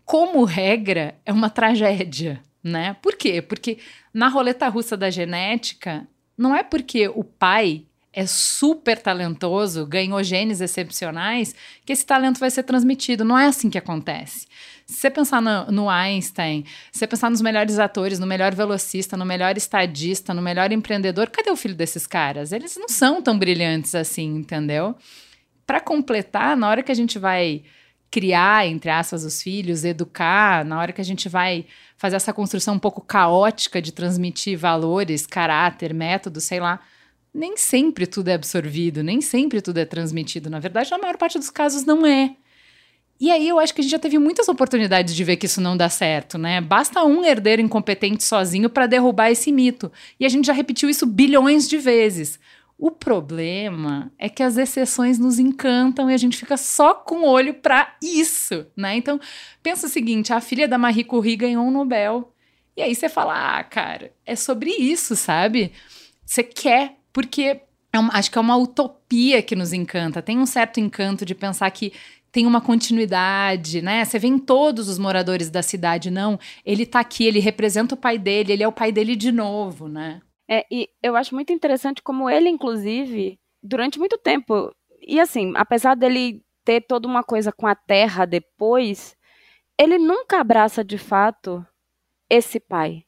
Como 0.04 0.44
regra, 0.44 1.14
é 1.24 1.32
uma 1.32 1.48
tragédia, 1.48 2.42
né? 2.62 2.96
Por 3.00 3.16
quê? 3.16 3.40
Porque 3.40 3.78
na 4.12 4.28
roleta 4.28 4.68
russa 4.68 4.96
da 4.96 5.10
genética, 5.10 6.06
não 6.36 6.54
é 6.54 6.62
porque 6.62 7.08
o 7.08 7.24
pai 7.24 7.84
é 8.12 8.26
super 8.26 9.00
talentoso, 9.00 9.86
ganhou 9.86 10.22
genes 10.22 10.60
excepcionais, 10.60 11.54
que 11.84 11.92
esse 11.92 12.04
talento 12.04 12.40
vai 12.40 12.50
ser 12.50 12.62
transmitido. 12.62 13.24
Não 13.24 13.38
é 13.38 13.46
assim 13.46 13.68
que 13.68 13.78
acontece. 13.78 14.46
Se 14.86 14.96
você 14.96 15.10
pensar 15.10 15.42
no, 15.42 15.70
no, 15.70 15.90
Einstein, 15.90 16.64
se 16.90 17.00
você 17.00 17.06
pensar 17.06 17.30
nos 17.30 17.42
melhores 17.42 17.78
atores, 17.78 18.18
no 18.18 18.26
melhor 18.26 18.54
velocista, 18.54 19.16
no 19.16 19.26
melhor 19.26 19.56
estadista, 19.56 20.32
no 20.32 20.40
melhor 20.40 20.72
empreendedor, 20.72 21.28
cadê 21.28 21.50
o 21.50 21.56
filho 21.56 21.74
desses 21.74 22.06
caras? 22.06 22.52
Eles 22.52 22.76
não 22.76 22.88
são 22.88 23.20
tão 23.20 23.38
brilhantes 23.38 23.94
assim, 23.94 24.36
entendeu? 24.36 24.96
Para 25.66 25.80
completar, 25.80 26.56
na 26.56 26.68
hora 26.68 26.82
que 26.82 26.90
a 26.90 26.94
gente 26.94 27.18
vai 27.18 27.62
criar, 28.10 28.66
entre 28.66 28.90
aspas, 28.90 29.22
os 29.24 29.42
filhos, 29.42 29.84
educar, 29.84 30.64
na 30.64 30.80
hora 30.80 30.92
que 30.92 31.00
a 31.00 31.04
gente 31.04 31.28
vai 31.28 31.66
fazer 31.98 32.16
essa 32.16 32.32
construção 32.32 32.74
um 32.74 32.78
pouco 32.78 33.02
caótica 33.02 33.82
de 33.82 33.92
transmitir 33.92 34.58
valores, 34.58 35.26
caráter, 35.26 35.92
método, 35.92 36.40
sei 36.40 36.60
lá, 36.60 36.80
nem 37.38 37.56
sempre 37.56 38.06
tudo 38.06 38.28
é 38.28 38.34
absorvido, 38.34 39.02
nem 39.02 39.20
sempre 39.20 39.62
tudo 39.62 39.78
é 39.78 39.84
transmitido. 39.84 40.50
Na 40.50 40.58
verdade, 40.58 40.90
na 40.90 40.98
maior 40.98 41.16
parte 41.16 41.38
dos 41.38 41.50
casos, 41.50 41.84
não 41.84 42.04
é. 42.04 42.34
E 43.20 43.30
aí 43.30 43.48
eu 43.48 43.58
acho 43.58 43.74
que 43.74 43.80
a 43.80 43.82
gente 43.82 43.90
já 43.90 43.98
teve 43.98 44.18
muitas 44.18 44.48
oportunidades 44.48 45.14
de 45.14 45.24
ver 45.24 45.36
que 45.36 45.46
isso 45.46 45.60
não 45.60 45.76
dá 45.76 45.88
certo, 45.88 46.36
né? 46.36 46.60
Basta 46.60 47.02
um 47.04 47.24
herdeiro 47.24 47.62
incompetente 47.62 48.22
sozinho 48.24 48.68
para 48.68 48.86
derrubar 48.86 49.30
esse 49.30 49.50
mito. 49.52 49.90
E 50.18 50.26
a 50.26 50.28
gente 50.28 50.46
já 50.46 50.52
repetiu 50.52 50.88
isso 50.88 51.06
bilhões 51.06 51.68
de 51.68 51.78
vezes. 51.78 52.38
O 52.76 52.92
problema 52.92 54.12
é 54.18 54.28
que 54.28 54.42
as 54.42 54.56
exceções 54.56 55.18
nos 55.18 55.38
encantam 55.38 56.08
e 56.10 56.14
a 56.14 56.16
gente 56.16 56.36
fica 56.36 56.56
só 56.56 56.94
com 56.94 57.22
o 57.22 57.28
olho 57.28 57.54
para 57.54 57.96
isso, 58.02 58.66
né? 58.76 58.96
Então, 58.96 59.20
pensa 59.62 59.86
o 59.86 59.90
seguinte, 59.90 60.32
a 60.32 60.40
filha 60.40 60.68
da 60.68 60.78
Marie 60.78 61.02
Curie 61.02 61.34
ganhou 61.34 61.64
um 61.64 61.72
Nobel. 61.72 62.32
E 62.76 62.82
aí 62.82 62.94
você 62.94 63.08
fala: 63.08 63.58
"Ah, 63.58 63.64
cara, 63.64 64.12
é 64.24 64.36
sobre 64.36 64.70
isso, 64.70 65.16
sabe? 65.16 65.72
Você 66.24 66.44
quer 66.44 66.98
porque 67.18 67.62
é 67.92 67.98
uma, 67.98 68.14
acho 68.14 68.30
que 68.30 68.38
é 68.38 68.40
uma 68.40 68.56
utopia 68.56 69.42
que 69.42 69.56
nos 69.56 69.72
encanta. 69.72 70.22
Tem 70.22 70.38
um 70.38 70.46
certo 70.46 70.78
encanto 70.78 71.26
de 71.26 71.34
pensar 71.34 71.68
que 71.72 71.92
tem 72.30 72.46
uma 72.46 72.60
continuidade, 72.60 73.82
né? 73.82 74.04
Você 74.04 74.20
vê 74.20 74.28
em 74.28 74.38
todos 74.38 74.88
os 74.88 75.00
moradores 75.00 75.50
da 75.50 75.60
cidade, 75.60 76.12
não. 76.12 76.38
Ele 76.64 76.86
tá 76.86 77.00
aqui, 77.00 77.26
ele 77.26 77.40
representa 77.40 77.96
o 77.96 77.98
pai 77.98 78.18
dele, 78.18 78.52
ele 78.52 78.62
é 78.62 78.68
o 78.68 78.72
pai 78.72 78.92
dele 78.92 79.16
de 79.16 79.32
novo, 79.32 79.88
né? 79.88 80.22
É, 80.48 80.64
e 80.70 80.88
eu 81.02 81.16
acho 81.16 81.34
muito 81.34 81.52
interessante 81.52 82.04
como 82.04 82.30
ele, 82.30 82.48
inclusive, 82.48 83.36
durante 83.60 83.98
muito 83.98 84.16
tempo, 84.16 84.72
e 85.04 85.18
assim, 85.18 85.52
apesar 85.56 85.96
dele 85.96 86.40
ter 86.64 86.82
toda 86.82 87.08
uma 87.08 87.24
coisa 87.24 87.50
com 87.50 87.66
a 87.66 87.74
terra 87.74 88.26
depois, 88.26 89.16
ele 89.76 89.98
nunca 89.98 90.38
abraça 90.38 90.84
de 90.84 90.98
fato 90.98 91.66
esse 92.30 92.60
pai. 92.60 93.02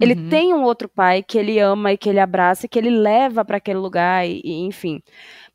Ele 0.00 0.14
uhum. 0.14 0.28
tem 0.30 0.54
um 0.54 0.62
outro 0.62 0.88
pai 0.88 1.22
que 1.22 1.36
ele 1.36 1.58
ama 1.58 1.92
e 1.92 1.98
que 1.98 2.08
ele 2.08 2.18
abraça 2.18 2.64
e 2.64 2.68
que 2.68 2.78
ele 2.78 2.90
leva 2.90 3.44
para 3.44 3.58
aquele 3.58 3.78
lugar 3.78 4.26
e, 4.26 4.40
e 4.42 4.52
enfim. 4.60 5.02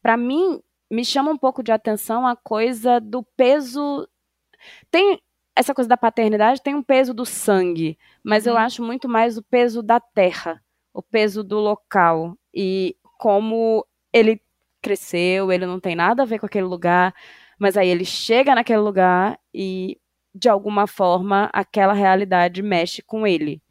Para 0.02 0.16
mim 0.16 0.62
me 0.90 1.04
chama 1.04 1.32
um 1.32 1.38
pouco 1.38 1.64
de 1.64 1.72
atenção 1.72 2.28
a 2.28 2.36
coisa 2.36 3.00
do 3.02 3.24
peso 3.36 4.08
tem 4.92 5.20
essa 5.56 5.74
coisa 5.74 5.88
da 5.88 5.98
paternidade 5.98 6.62
tem 6.62 6.76
um 6.76 6.84
peso 6.84 7.14
do 7.14 7.26
sangue, 7.26 7.98
mas 8.24 8.46
uhum. 8.46 8.54
eu 8.54 8.58
acho 8.58 8.84
muito 8.84 9.10
mais 9.10 9.38
o 9.38 9.44
peso 9.44 9.82
da 9.82 10.00
terra, 10.00 10.62
o 10.94 11.02
peso 11.02 11.44
do 11.44 11.60
local 11.60 12.38
e 12.54 12.96
como 13.18 13.86
ele 14.14 14.40
cresceu, 14.82 15.52
ele 15.52 15.66
não 15.66 15.80
tem 15.80 15.96
nada 15.96 16.22
a 16.22 16.26
ver 16.26 16.38
com 16.40 16.46
aquele 16.46 16.68
lugar, 16.68 17.14
mas 17.58 17.76
aí 17.78 17.90
ele 17.90 18.06
chega 18.06 18.54
naquele 18.54 18.80
lugar 18.80 19.40
e 19.54 19.98
de 20.34 20.50
alguma 20.50 20.86
forma 20.86 21.50
aquela 21.54 21.94
realidade 21.94 22.62
mexe 22.62 23.02
com 23.02 23.26
ele. 23.26 23.62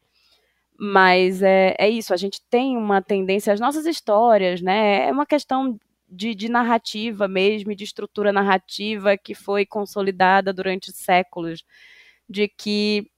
Mas 0.79 1.43
é, 1.43 1.75
é 1.79 1.89
isso, 1.89 2.13
a 2.13 2.17
gente 2.17 2.41
tem 2.51 2.77
uma 2.77 3.01
tendência, 3.01 3.53
as 3.53 3.61
nossas 3.61 3.87
histórias, 3.87 4.61
né? 4.61 5.09
É 5.09 5.13
uma 5.13 5.27
questão 5.27 5.79
de, 6.09 6.35
de 6.35 6.49
narrativa 6.49 7.29
mesmo, 7.29 7.75
de 7.75 7.85
estrutura 7.85 8.33
narrativa 8.33 9.17
que 9.17 9.35
foi 9.35 9.65
consolidada 9.67 10.53
durante 10.53 10.93
séculos, 10.93 11.65
de 12.29 12.49
que 12.49 13.09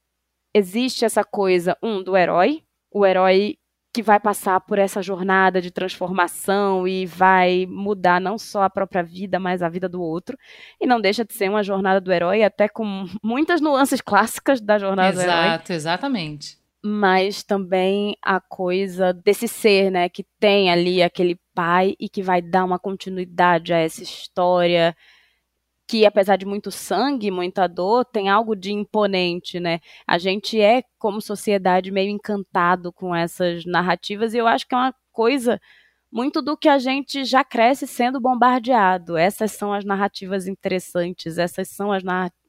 existe 0.55 1.05
essa 1.05 1.25
coisa, 1.25 1.77
um, 1.83 2.03
do 2.03 2.17
herói, 2.17 2.63
o 2.91 3.05
herói 3.05 3.59
que 3.93 4.03
vai 4.03 4.21
passar 4.21 4.61
por 4.61 4.79
essa 4.79 5.03
jornada 5.03 5.61
de 5.61 5.71
transformação 5.71 6.87
e 6.87 7.07
vai 7.07 7.67
mudar 7.67 8.21
não 8.21 8.37
só 8.37 8.63
a 8.65 8.71
própria 8.71 9.03
vida, 9.03 9.39
mas 9.41 9.63
a 9.63 9.71
vida 9.71 9.89
do 9.89 10.03
outro. 10.03 10.37
E 10.79 10.87
não 10.87 11.01
deixa 11.01 11.25
de 11.25 11.33
ser 11.33 11.49
uma 11.49 11.63
jornada 11.63 11.99
do 11.99 12.13
herói, 12.13 12.43
até 12.43 12.69
com 12.69 13.07
muitas 13.23 13.59
nuances 13.59 14.03
clássicas 14.03 14.61
da 14.61 14.79
jornada 14.79 15.09
Exato, 15.09 15.27
do 15.27 15.31
herói. 15.31 15.47
Exato, 15.47 15.73
exatamente. 15.73 16.66
Mas 16.89 17.43
também 17.43 18.17
a 18.23 18.41
coisa 18.41 19.13
desse 19.13 19.49
ser, 19.49 19.91
né, 19.91 20.09
que 20.09 20.25
tem 20.39 20.71
ali 20.71 21.03
aquele 21.03 21.37
pai 21.53 21.97
e 21.99 22.09
que 22.09 22.23
vai 22.23 22.41
dar 22.41 22.65
uma 22.65 22.79
continuidade 22.79 23.73
a 23.73 23.79
essa 23.79 24.03
história 24.03 24.95
que 25.87 26.05
apesar 26.05 26.37
de 26.37 26.45
muito 26.45 26.71
sangue, 26.71 27.31
muita 27.31 27.67
dor, 27.69 28.05
tem 28.05 28.29
algo 28.29 28.57
de 28.57 28.73
imponente, 28.73 29.61
né? 29.61 29.81
A 30.07 30.19
gente 30.19 30.61
é, 30.61 30.83
como 30.99 31.21
sociedade, 31.21 31.91
meio 31.93 32.11
encantado 32.11 32.93
com 32.93 33.15
essas 33.15 33.65
narrativas 33.65 34.35
e 34.35 34.39
eu 34.39 34.47
acho 34.47 34.67
que 34.67 34.75
é 34.75 34.79
uma 34.79 34.95
coisa 35.13 35.61
muito 36.11 36.43
do 36.43 36.57
que 36.57 36.69
a 36.69 36.79
gente 36.79 37.25
já 37.25 37.45
cresce 37.45 37.87
sendo 37.87 38.21
bombardeado. 38.21 39.17
Essas 39.17 39.53
são 39.53 39.73
as 39.73 39.85
narrativas 39.85 40.47
interessantes, 40.49 41.39
essas 41.39 41.69
são 41.69 41.93
as, 41.93 42.03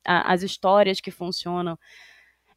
as 0.06 0.43
histórias 0.43 1.00
que 1.02 1.12
funcionam. 1.12 1.78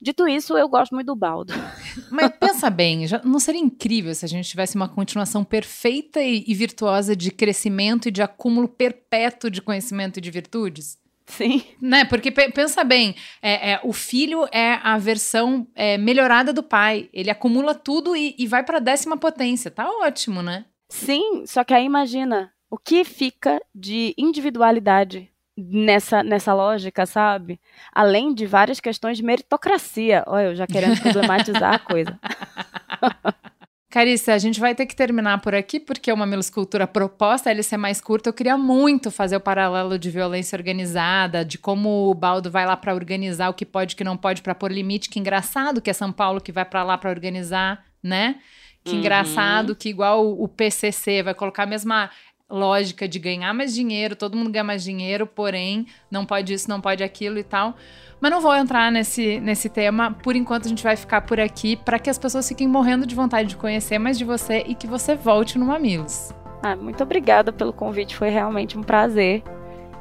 Dito 0.00 0.26
isso, 0.26 0.56
eu 0.56 0.68
gosto 0.68 0.94
muito 0.94 1.08
do 1.08 1.16
Baldo. 1.16 1.52
Mas 2.10 2.32
pensa 2.38 2.70
bem, 2.70 3.06
já 3.06 3.20
não 3.22 3.38
seria 3.38 3.60
incrível 3.60 4.14
se 4.14 4.24
a 4.24 4.28
gente 4.28 4.48
tivesse 4.48 4.74
uma 4.74 4.88
continuação 4.88 5.44
perfeita 5.44 6.22
e, 6.22 6.42
e 6.46 6.54
virtuosa 6.54 7.14
de 7.14 7.30
crescimento 7.30 8.08
e 8.08 8.10
de 8.10 8.22
acúmulo 8.22 8.66
perpétuo 8.66 9.50
de 9.50 9.60
conhecimento 9.60 10.16
e 10.16 10.20
de 10.20 10.30
virtudes? 10.30 10.98
Sim. 11.26 11.62
Né? 11.80 12.04
Porque 12.04 12.30
pensa 12.30 12.82
bem, 12.82 13.14
é, 13.40 13.72
é, 13.72 13.80
o 13.84 13.92
filho 13.92 14.46
é 14.50 14.80
a 14.82 14.98
versão 14.98 15.66
é, 15.74 15.96
melhorada 15.96 16.52
do 16.52 16.62
pai. 16.62 17.08
Ele 17.12 17.30
acumula 17.30 17.74
tudo 17.74 18.16
e, 18.16 18.34
e 18.38 18.46
vai 18.46 18.64
para 18.64 18.78
a 18.78 18.80
décima 18.80 19.16
potência. 19.16 19.70
Tá 19.70 19.88
ótimo, 19.88 20.42
né? 20.42 20.64
Sim, 20.88 21.44
só 21.46 21.62
que 21.62 21.72
aí 21.72 21.84
imagina 21.84 22.52
o 22.68 22.76
que 22.76 23.04
fica 23.04 23.60
de 23.74 24.12
individualidade 24.18 25.29
nessa, 25.68 26.22
nessa 26.22 26.54
lógica, 26.54 27.04
sabe? 27.06 27.60
Além 27.92 28.32
de 28.34 28.46
várias 28.46 28.80
questões 28.80 29.18
de 29.18 29.24
meritocracia. 29.24 30.24
Olha, 30.26 30.46
eu 30.46 30.54
já 30.54 30.66
querendo 30.66 31.00
problematizar 31.02 31.74
a 31.74 31.78
coisa. 31.78 32.18
Carissa, 33.90 34.32
a 34.32 34.38
gente 34.38 34.60
vai 34.60 34.72
ter 34.72 34.86
que 34.86 34.94
terminar 34.94 35.40
por 35.40 35.52
aqui, 35.52 35.80
porque 35.80 36.12
é 36.12 36.14
uma 36.14 36.38
Escultura 36.38 36.86
proposta 36.86 37.50
ele 37.50 37.62
ser 37.62 37.76
mais 37.76 38.00
curta. 38.00 38.28
Eu 38.28 38.32
queria 38.32 38.56
muito 38.56 39.10
fazer 39.10 39.34
o 39.34 39.40
paralelo 39.40 39.98
de 39.98 40.08
violência 40.10 40.56
organizada, 40.56 41.44
de 41.44 41.58
como 41.58 42.08
o 42.08 42.14
Baldo 42.14 42.52
vai 42.52 42.64
lá 42.64 42.76
para 42.76 42.94
organizar 42.94 43.48
o 43.48 43.54
que 43.54 43.66
pode 43.66 43.92
e 43.92 43.94
o 43.94 43.96
que 43.96 44.04
não 44.04 44.16
pode 44.16 44.42
para 44.42 44.54
pôr 44.54 44.70
limite. 44.70 45.08
Que 45.08 45.18
engraçado 45.18 45.82
que 45.82 45.90
é 45.90 45.92
São 45.92 46.12
Paulo 46.12 46.40
que 46.40 46.52
vai 46.52 46.64
para 46.64 46.84
lá 46.84 46.96
para 46.96 47.10
organizar, 47.10 47.84
né? 48.00 48.36
Que 48.84 48.92
uhum. 48.92 48.98
engraçado 48.98 49.74
que 49.74 49.88
igual 49.88 50.24
o 50.40 50.46
PCC 50.46 51.24
vai 51.24 51.34
colocar 51.34 51.64
a 51.64 51.66
mesma 51.66 52.10
lógica 52.50 53.06
de 53.06 53.18
ganhar 53.18 53.54
mais 53.54 53.74
dinheiro, 53.74 54.16
todo 54.16 54.36
mundo 54.36 54.50
ganha 54.50 54.64
mais 54.64 54.82
dinheiro, 54.82 55.26
porém, 55.26 55.86
não 56.10 56.26
pode 56.26 56.52
isso, 56.52 56.68
não 56.68 56.80
pode 56.80 57.02
aquilo 57.02 57.38
e 57.38 57.44
tal. 57.44 57.76
Mas 58.20 58.30
não 58.30 58.40
vou 58.40 58.54
entrar 58.54 58.92
nesse, 58.92 59.40
nesse 59.40 59.68
tema. 59.68 60.10
Por 60.10 60.36
enquanto, 60.36 60.66
a 60.66 60.68
gente 60.68 60.82
vai 60.82 60.96
ficar 60.96 61.22
por 61.22 61.40
aqui 61.40 61.76
para 61.76 61.98
que 61.98 62.10
as 62.10 62.18
pessoas 62.18 62.46
fiquem 62.46 62.68
morrendo 62.68 63.06
de 63.06 63.14
vontade 63.14 63.48
de 63.48 63.56
conhecer 63.56 63.98
mais 63.98 64.18
de 64.18 64.24
você 64.24 64.64
e 64.66 64.74
que 64.74 64.86
você 64.86 65.14
volte 65.14 65.58
no 65.58 65.66
Mamilos. 65.66 66.32
Ah, 66.62 66.76
muito 66.76 67.02
obrigada 67.02 67.52
pelo 67.52 67.72
convite, 67.72 68.14
foi 68.14 68.28
realmente 68.28 68.76
um 68.76 68.82
prazer. 68.82 69.42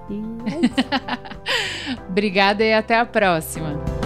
E 0.10 0.22
é 0.46 2.04
Obrigada 2.10 2.64
e 2.64 2.74
até 2.74 3.00
a 3.00 3.06
próxima. 3.06 3.99